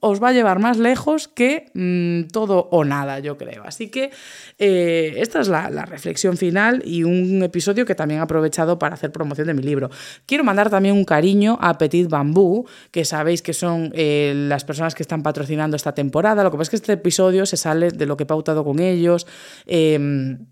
os 0.00 0.22
va 0.22 0.28
a 0.28 0.32
llevar 0.32 0.58
más 0.58 0.78
lejos 0.78 1.28
que 1.28 1.70
mm, 1.74 2.28
todo 2.32 2.68
o 2.70 2.84
nada, 2.84 3.18
yo 3.20 3.36
creo. 3.36 3.62
Así 3.64 3.88
que 3.88 4.10
eh, 4.58 5.14
esta 5.18 5.40
es 5.40 5.48
la, 5.48 5.68
reflexión 5.86 6.36
final 6.36 6.82
y 6.84 7.04
un 7.04 7.42
episodio 7.42 7.86
que 7.86 7.94
también 7.94 8.20
he 8.20 8.22
aprovechado 8.22 8.78
para 8.78 8.94
hacer 8.94 9.12
promoción 9.12 9.46
de 9.46 9.54
mi 9.54 9.62
libro. 9.62 9.90
Quiero 10.26 10.44
mandar 10.44 10.70
también 10.70 10.94
un 10.94 11.04
cariño 11.04 11.58
a 11.60 11.78
Petit 11.78 12.08
Bambú, 12.08 12.66
que 12.90 13.04
sabéis 13.04 13.42
que 13.42 13.52
son 13.52 13.92
eh, 13.94 14.32
las 14.48 14.64
personas 14.64 14.94
que 14.94 15.02
están 15.02 15.22
patrocinando 15.22 15.76
esta 15.76 15.92
temporada. 15.92 16.42
Lo 16.42 16.50
que 16.50 16.58
pasa 16.58 16.68
es 16.68 16.70
que 16.70 16.76
este 16.76 16.92
episodio 16.94 17.46
se 17.46 17.56
sale 17.56 17.90
de 17.90 18.06
lo 18.06 18.16
que 18.16 18.24
he 18.24 18.26
pautado 18.26 18.64
con 18.64 18.80
ellos. 18.80 19.26
Em, 19.66 20.46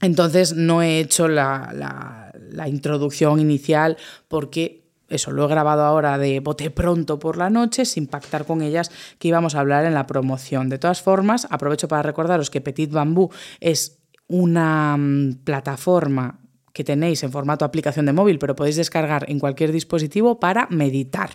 entonces 0.00 0.54
no 0.54 0.82
he 0.82 0.98
hecho 0.98 1.28
la, 1.28 2.32
la 2.50 2.68
introducción 2.68 3.40
inicial 3.40 3.96
porque 4.28 4.81
eso 5.08 5.30
lo 5.30 5.44
he 5.44 5.48
grabado 5.48 5.82
ahora 5.82 6.18
de 6.18 6.40
bote 6.40 6.70
pronto 6.70 7.18
por 7.18 7.36
la 7.36 7.50
noche, 7.50 7.84
sin 7.84 8.06
pactar 8.06 8.44
con 8.46 8.62
ellas 8.62 8.90
que 9.18 9.28
íbamos 9.28 9.54
a 9.54 9.60
hablar 9.60 9.84
en 9.84 9.94
la 9.94 10.06
promoción. 10.06 10.68
De 10.68 10.78
todas 10.78 11.02
formas, 11.02 11.46
aprovecho 11.50 11.88
para 11.88 12.02
recordaros 12.02 12.50
que 12.50 12.60
Petit 12.60 12.90
Bambú 12.90 13.30
es 13.60 13.98
una 14.28 14.96
mm, 14.96 15.44
plataforma 15.44 16.41
que 16.72 16.84
tenéis 16.84 17.22
en 17.22 17.32
formato 17.32 17.64
aplicación 17.64 18.06
de 18.06 18.12
móvil, 18.12 18.38
pero 18.38 18.56
podéis 18.56 18.76
descargar 18.76 19.24
en 19.28 19.38
cualquier 19.38 19.72
dispositivo 19.72 20.40
para 20.40 20.66
meditar. 20.70 21.30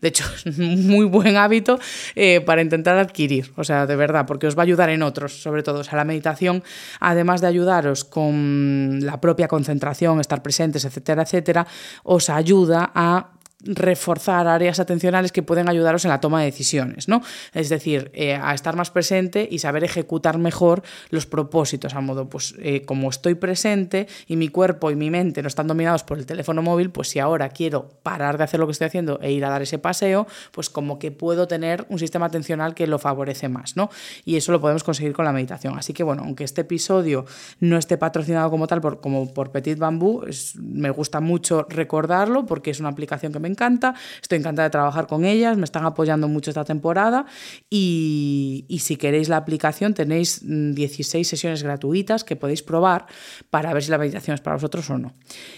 De 0.00 0.08
hecho, 0.08 0.24
es 0.44 0.58
un 0.58 0.86
muy 0.86 1.06
buen 1.06 1.36
hábito 1.36 1.78
eh, 2.14 2.40
para 2.40 2.62
intentar 2.62 2.98
adquirir, 2.98 3.52
o 3.56 3.64
sea, 3.64 3.86
de 3.86 3.96
verdad, 3.96 4.26
porque 4.26 4.46
os 4.46 4.56
va 4.56 4.62
a 4.62 4.64
ayudar 4.64 4.90
en 4.90 5.02
otros, 5.02 5.42
sobre 5.42 5.62
todo. 5.62 5.80
O 5.80 5.84
sea, 5.84 5.96
la 5.96 6.04
meditación, 6.04 6.62
además 7.00 7.40
de 7.40 7.46
ayudaros 7.46 8.04
con 8.04 9.00
la 9.00 9.20
propia 9.20 9.48
concentración, 9.48 10.20
estar 10.20 10.42
presentes, 10.42 10.84
etcétera, 10.84 11.22
etcétera, 11.22 11.66
os 12.02 12.28
ayuda 12.30 12.90
a 12.94 13.30
reforzar 13.60 14.46
áreas 14.46 14.78
atencionales 14.80 15.32
que 15.32 15.42
pueden 15.42 15.68
ayudaros 15.68 16.04
en 16.04 16.10
la 16.10 16.20
toma 16.20 16.40
de 16.40 16.46
decisiones, 16.46 17.08
¿no? 17.08 17.22
Es 17.52 17.68
decir, 17.68 18.10
eh, 18.14 18.34
a 18.34 18.54
estar 18.54 18.76
más 18.76 18.90
presente 18.90 19.48
y 19.50 19.58
saber 19.58 19.84
ejecutar 19.84 20.38
mejor 20.38 20.82
los 21.10 21.26
propósitos, 21.26 21.94
a 21.94 22.00
modo, 22.00 22.28
pues 22.28 22.54
eh, 22.58 22.84
como 22.84 23.08
estoy 23.08 23.34
presente 23.34 24.06
y 24.26 24.36
mi 24.36 24.48
cuerpo 24.48 24.90
y 24.90 24.96
mi 24.96 25.10
mente 25.10 25.40
no 25.42 25.48
están 25.48 25.66
dominados 25.66 26.04
por 26.04 26.18
el 26.18 26.26
teléfono 26.26 26.62
móvil, 26.62 26.90
pues 26.90 27.08
si 27.08 27.18
ahora 27.18 27.48
quiero 27.48 27.88
parar 28.02 28.38
de 28.38 28.44
hacer 28.44 28.60
lo 28.60 28.66
que 28.66 28.72
estoy 28.72 28.88
haciendo 28.88 29.18
e 29.22 29.32
ir 29.32 29.44
a 29.44 29.50
dar 29.50 29.62
ese 29.62 29.78
paseo, 29.78 30.26
pues 30.52 30.68
como 30.68 30.98
que 30.98 31.10
puedo 31.10 31.48
tener 31.48 31.86
un 31.88 31.98
sistema 31.98 32.26
atencional 32.26 32.74
que 32.74 32.86
lo 32.86 32.98
favorece 32.98 33.48
más, 33.48 33.76
¿no? 33.76 33.90
Y 34.24 34.36
eso 34.36 34.52
lo 34.52 34.60
podemos 34.60 34.84
conseguir 34.84 35.12
con 35.12 35.24
la 35.24 35.32
meditación. 35.32 35.78
Así 35.78 35.92
que 35.92 36.02
bueno, 36.02 36.22
aunque 36.24 36.44
este 36.44 36.62
episodio 36.62 37.24
no 37.60 37.78
esté 37.78 37.96
patrocinado 37.96 38.50
como 38.50 38.66
tal, 38.66 38.80
por, 38.80 39.00
como 39.00 39.32
por 39.32 39.52
Petit 39.52 39.78
Bambú, 39.78 40.24
me 40.58 40.90
gusta 40.90 41.20
mucho 41.20 41.66
recordarlo 41.68 42.46
porque 42.46 42.70
es 42.70 42.80
una 42.80 42.90
aplicación 42.90 43.32
que 43.32 43.38
me 43.38 43.48
encanta, 43.54 43.94
estoy 44.20 44.38
encantada 44.38 44.68
de 44.68 44.72
trabajar 44.72 45.06
con 45.06 45.24
ellas, 45.24 45.56
me 45.56 45.64
están 45.64 45.86
apoyando 45.86 46.28
mucho 46.28 46.50
esta 46.50 46.64
temporada 46.64 47.26
y, 47.70 48.66
si 48.80 48.96
queréis 48.96 49.28
la 49.30 49.38
aplicación 49.38 49.94
tenéis 49.94 50.42
16 50.44 51.26
mm, 51.26 51.30
sesiones 51.30 51.62
gratuitas 51.62 52.24
que 52.24 52.36
podéis 52.36 52.62
probar 52.62 53.06
para 53.50 53.72
ver 53.72 53.82
si 53.82 53.90
la 53.90 53.98
meditación 53.98 54.34
es 54.34 54.40
para 54.40 54.56
vosotros 54.56 54.90
o 54.90 54.98
no. 54.98 55.14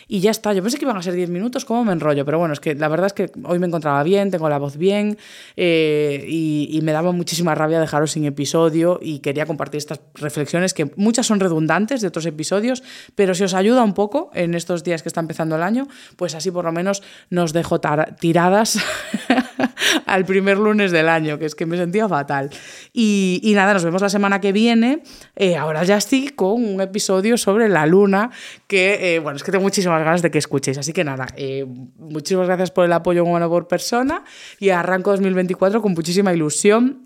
Y 0.07 0.21
ya 0.21 0.31
está, 0.31 0.53
yo 0.53 0.63
pensé 0.63 0.79
que 0.79 0.85
iban 0.85 0.97
a 0.97 1.03
ser 1.03 1.15
10 1.15 1.31
minutos, 1.31 1.65
¿cómo 1.65 1.85
me 1.85 1.93
enrollo? 1.93 2.25
Pero 2.25 2.39
bueno, 2.39 2.53
es 2.53 2.61
que 2.61 2.75
la 2.75 2.89
verdad 2.89 3.07
es 3.07 3.13
que 3.15 3.33
hoy 3.45 3.59
me 3.59 3.67
encontraba 3.67 4.03
bien, 4.03 4.31
tengo 4.31 4.49
la 4.49 4.59
voz 4.59 4.77
bien 4.77 5.19
eh, 5.57 6.25
y, 6.29 6.69
y 6.71 6.81
me 6.83 6.93
daba 6.93 7.11
muchísima 7.13 7.55
rabia 7.55 7.81
dejaros 7.81 8.13
sin 8.13 8.25
episodio 8.27 9.01
y 9.03 9.21
quería 9.21 9.47
compartir 9.47 9.79
estas 9.79 10.01
reflexiones 10.15 10.75
que 10.75 10.91
muchas 10.97 11.27
son 11.27 11.41
redundantes 11.41 12.01
de 12.01 12.09
otros 12.09 12.27
episodios, 12.27 12.83
pero 13.15 13.35
si 13.35 13.45
os 13.45 13.55
ayuda 13.55 13.83
un 13.83 13.95
poco 13.95 14.31
en 14.35 14.55
estos 14.55 14.85
días 14.85 15.03
que 15.03 15.09
está 15.09 15.21
empezando 15.21 15.57
el 15.57 15.63
año, 15.63 15.89
pues 16.17 16.35
así 16.35 16.51
por 16.51 16.65
lo 16.65 16.73
menos 16.73 17.03
nos 17.31 17.53
dejo 17.53 17.76
tiradas 18.19 18.79
al 20.07 20.25
primer 20.25 20.59
lunes 20.59 20.93
del 20.93 21.09
año, 21.09 21.39
que 21.39 21.47
es 21.47 21.55
que 21.55 21.67
me 21.67 21.77
sentía 21.77 22.09
fatal. 22.09 22.51
Y, 22.93 23.53
nada, 23.55 23.75
nos 23.75 23.85
vemos 23.85 24.03
la 24.03 24.09
semana 24.09 24.41
que 24.41 24.53
viene. 24.53 25.03
Eh, 25.35 25.57
ahora 25.57 25.85
ya 25.85 25.97
estoy 25.97 26.29
con 26.29 26.65
un 26.65 26.81
episodio 26.81 27.37
sobre 27.37 27.69
la 27.69 27.87
luna, 27.87 28.31
que 28.67 29.15
eh, 29.15 29.19
bueno, 29.19 29.37
es 29.37 29.43
que 29.43 29.53
tengo 29.53 29.65
muchísimas 29.65 30.03
ganas 30.03 30.23
de 30.23 30.31
que 30.31 30.39
escuchéis. 30.39 30.79
Así 30.79 30.93
que 30.93 31.05
nada, 31.05 31.27
eh, 31.37 31.67
muchísimas 31.99 32.47
gracias 32.47 32.71
por 32.71 32.85
el 32.85 32.93
apoyo 32.93 33.25
humano 33.25 33.49
por 33.49 33.69
persona 33.69 34.25
y 34.59 34.71
arranco 34.71 35.11
2024 35.11 35.83
con 35.83 35.93
muchísima 35.93 36.33
ilusión 36.33 37.03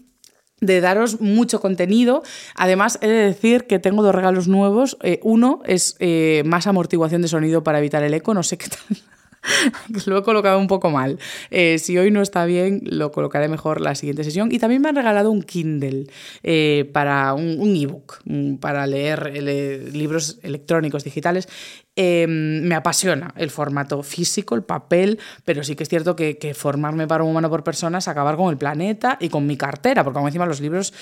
de 0.61 0.83
daros 0.83 1.23
mucho 1.23 1.61
contenido. 1.61 2.23
Además, 2.55 2.99
he 3.01 3.09
de 3.09 3.25
decir 3.25 3.67
que 3.67 3.79
tengo 3.79 4.03
dos 4.03 4.15
regalos 4.15 4.47
nuevos. 4.47 4.99
uno 5.23 5.63
es 5.65 5.97
más 6.45 6.67
amortiguación 6.67 7.23
de 7.23 7.29
sonido 7.29 7.65
para 7.65 7.79
evitar 7.79 8.03
el 8.03 8.13
eco. 8.13 8.35
No 8.35 8.43
sé 8.43 8.59
qué 8.59 8.69
tal 8.69 8.99
lo 10.07 10.19
he 10.19 10.23
colocado 10.23 10.59
un 10.59 10.67
poco 10.67 10.91
mal. 10.91 11.19
Eh, 11.51 11.79
si 11.79 11.99
hoy 11.99 12.11
no 12.11 12.23
está 12.23 12.45
bien, 12.45 12.81
lo 12.85 13.11
colocaré 13.11 13.49
mejor 13.49 13.81
la 13.81 13.95
siguiente 13.95 14.25
sesión. 14.25 14.53
Y 14.53 14.59
también 14.59 14.83
me 14.83 14.89
han 14.89 14.97
regalado 14.97 15.31
un 15.31 15.43
Kindle 15.43 16.07
eh, 16.43 16.89
para 16.93 17.35
un, 17.35 17.77
ebook, 17.77 18.19
para 18.61 18.87
leer 18.87 19.33
eh, 19.35 19.91
libros 19.93 20.39
electrónicos 20.43 21.05
digitales. 21.05 21.49
Em, 21.97 22.63
me 22.63 22.77
apasiona 22.77 23.35
el 23.37 23.51
formato 23.51 24.03
físico, 24.03 24.55
el 24.55 24.63
papel, 24.63 25.19
pero 25.45 25.65
sí 25.65 25.75
que 25.75 25.83
es 25.83 25.89
cierto 25.89 26.17
que, 26.17 26.55
formarme 26.55 27.07
para 27.07 27.25
un 27.25 27.31
humano 27.31 27.51
por 27.51 27.63
persona 27.63 27.99
es 27.99 28.09
acabar 28.09 28.37
con 28.37 28.49
el 28.49 28.57
planeta 28.57 29.19
y 29.21 29.29
con 29.29 29.47
mi 29.47 29.57
cartera, 29.57 30.03
porque 30.05 30.15
como 30.15 30.29
encima 30.29 30.47
los 30.47 30.61
libros 30.61 30.95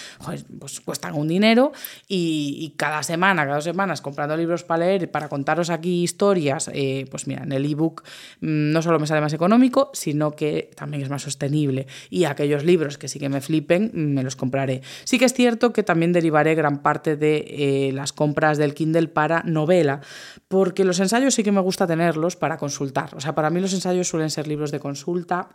pues 0.59 0.81
cuestan 0.81 1.14
un 1.14 1.29
dinero 1.29 1.72
y, 2.09 2.74
cada 2.77 3.03
semana, 3.03 3.42
cada 3.42 3.57
dos 3.57 3.64
semanas, 3.64 4.01
comprando 4.01 4.37
libros 4.37 4.64
para 4.64 4.87
leer, 4.87 5.11
para 5.11 5.29
contaros 5.29 5.70
aquí 5.70 6.03
historias, 6.03 6.70
eh, 6.72 7.07
pues 7.11 7.27
mira, 7.27 7.42
en 7.44 7.53
el 7.53 7.64
ebook 7.70 8.03
no 8.40 8.82
solo 8.82 8.98
me 8.98 9.06
sale 9.06 9.20
más 9.20 9.32
económico, 9.32 9.90
sino 9.94 10.32
que 10.32 10.70
también 10.74 11.02
es 11.02 11.10
más 11.10 11.22
sostenible. 11.22 11.86
Y 12.10 12.24
aquellos 12.24 12.64
libros 12.64 12.98
que 12.98 13.08
sí 13.08 13.18
que 13.18 13.28
me 13.28 13.40
flipen, 13.40 13.90
me 13.92 14.22
los 14.22 14.36
compraré. 14.36 14.82
Sí 15.04 15.18
que 15.18 15.24
es 15.24 15.34
cierto 15.34 15.72
que 15.72 15.82
también 15.82 16.12
derivaré 16.12 16.54
gran 16.54 16.82
parte 16.82 17.16
de 17.16 17.44
eh, 17.48 17.92
las 17.92 18.12
compras 18.12 18.58
del 18.58 18.74
Kindle 18.74 19.08
para 19.08 19.42
novela, 19.44 20.00
porque 20.48 20.84
los 20.84 21.00
ensayos 21.00 21.34
sí 21.34 21.42
que 21.42 21.52
me 21.52 21.60
gusta 21.60 21.86
tenerlos 21.86 22.36
para 22.36 22.56
consultar. 22.56 23.14
O 23.14 23.20
sea, 23.20 23.34
para 23.34 23.50
mí 23.50 23.60
los 23.60 23.72
ensayos 23.72 24.08
suelen 24.08 24.30
ser 24.30 24.46
libros 24.46 24.70
de 24.70 24.80
consulta 24.80 25.48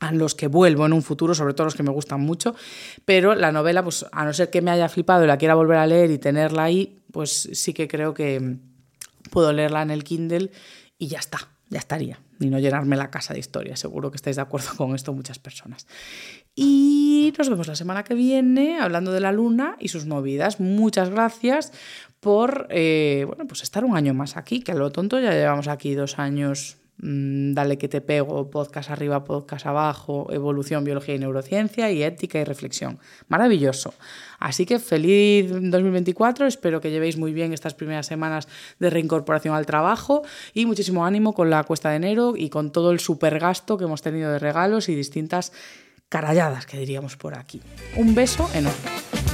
a 0.00 0.12
los 0.12 0.34
que 0.34 0.48
vuelvo 0.48 0.86
en 0.86 0.92
un 0.92 1.02
futuro, 1.02 1.34
sobre 1.34 1.54
todo 1.54 1.66
los 1.66 1.74
que 1.74 1.82
me 1.82 1.90
gustan 1.90 2.20
mucho, 2.20 2.54
pero 3.04 3.34
la 3.34 3.52
novela, 3.52 3.82
pues 3.82 4.04
a 4.10 4.24
no 4.24 4.32
ser 4.32 4.50
que 4.50 4.60
me 4.60 4.70
haya 4.70 4.88
flipado 4.88 5.24
y 5.24 5.26
la 5.26 5.38
quiera 5.38 5.54
volver 5.54 5.78
a 5.78 5.86
leer 5.86 6.10
y 6.10 6.18
tenerla 6.18 6.64
ahí, 6.64 7.02
pues 7.12 7.48
sí 7.52 7.72
que 7.72 7.88
creo 7.88 8.12
que 8.12 8.58
puedo 9.30 9.52
leerla 9.52 9.82
en 9.82 9.90
el 9.90 10.04
Kindle 10.04 10.50
y 10.98 11.08
ya 11.08 11.18
está, 11.18 11.48
ya 11.70 11.78
estaría, 11.78 12.20
y 12.40 12.46
no 12.46 12.58
llenarme 12.58 12.96
la 12.96 13.10
casa 13.10 13.34
de 13.34 13.40
historias, 13.40 13.80
seguro 13.80 14.10
que 14.10 14.16
estáis 14.16 14.36
de 14.36 14.42
acuerdo 14.42 14.68
con 14.76 14.94
esto 14.94 15.12
muchas 15.12 15.38
personas. 15.38 15.86
Y 16.54 17.32
nos 17.36 17.48
vemos 17.48 17.66
la 17.66 17.76
semana 17.76 18.04
que 18.04 18.14
viene 18.14 18.78
hablando 18.78 19.12
de 19.12 19.20
la 19.20 19.32
luna 19.32 19.76
y 19.80 19.88
sus 19.88 20.06
movidas. 20.06 20.60
Muchas 20.60 21.10
gracias 21.10 21.72
por 22.20 22.66
eh, 22.70 23.24
bueno, 23.26 23.46
pues 23.46 23.62
estar 23.62 23.84
un 23.84 23.96
año 23.96 24.14
más 24.14 24.36
aquí, 24.36 24.60
que 24.60 24.72
a 24.72 24.74
lo 24.74 24.90
tonto 24.90 25.18
ya 25.20 25.32
llevamos 25.32 25.68
aquí 25.68 25.94
dos 25.94 26.18
años. 26.18 26.78
Mm, 26.98 27.54
dale 27.54 27.76
que 27.76 27.88
te 27.88 28.00
pego, 28.00 28.50
podcast 28.50 28.90
arriba, 28.90 29.24
podcast 29.24 29.66
abajo, 29.66 30.28
evolución, 30.30 30.84
biología 30.84 31.16
y 31.16 31.18
neurociencia 31.18 31.90
y 31.90 32.02
ética 32.02 32.38
y 32.38 32.44
reflexión. 32.44 32.98
Maravilloso. 33.28 33.94
Así 34.38 34.64
que 34.64 34.78
feliz 34.78 35.50
2024, 35.50 36.46
espero 36.46 36.80
que 36.80 36.90
llevéis 36.90 37.16
muy 37.16 37.32
bien 37.32 37.52
estas 37.52 37.74
primeras 37.74 38.06
semanas 38.06 38.48
de 38.78 38.90
reincorporación 38.90 39.54
al 39.54 39.66
trabajo 39.66 40.22
y 40.52 40.66
muchísimo 40.66 41.04
ánimo 41.04 41.34
con 41.34 41.50
la 41.50 41.64
cuesta 41.64 41.90
de 41.90 41.96
enero 41.96 42.34
y 42.36 42.48
con 42.48 42.70
todo 42.70 42.92
el 42.92 43.00
supergasto 43.00 43.76
que 43.76 43.84
hemos 43.84 44.02
tenido 44.02 44.30
de 44.30 44.38
regalos 44.38 44.88
y 44.88 44.94
distintas 44.94 45.52
caralladas 46.08 46.64
que 46.66 46.78
diríamos 46.78 47.16
por 47.16 47.36
aquí. 47.36 47.60
Un 47.96 48.14
beso 48.14 48.48
enorme. 48.54 49.33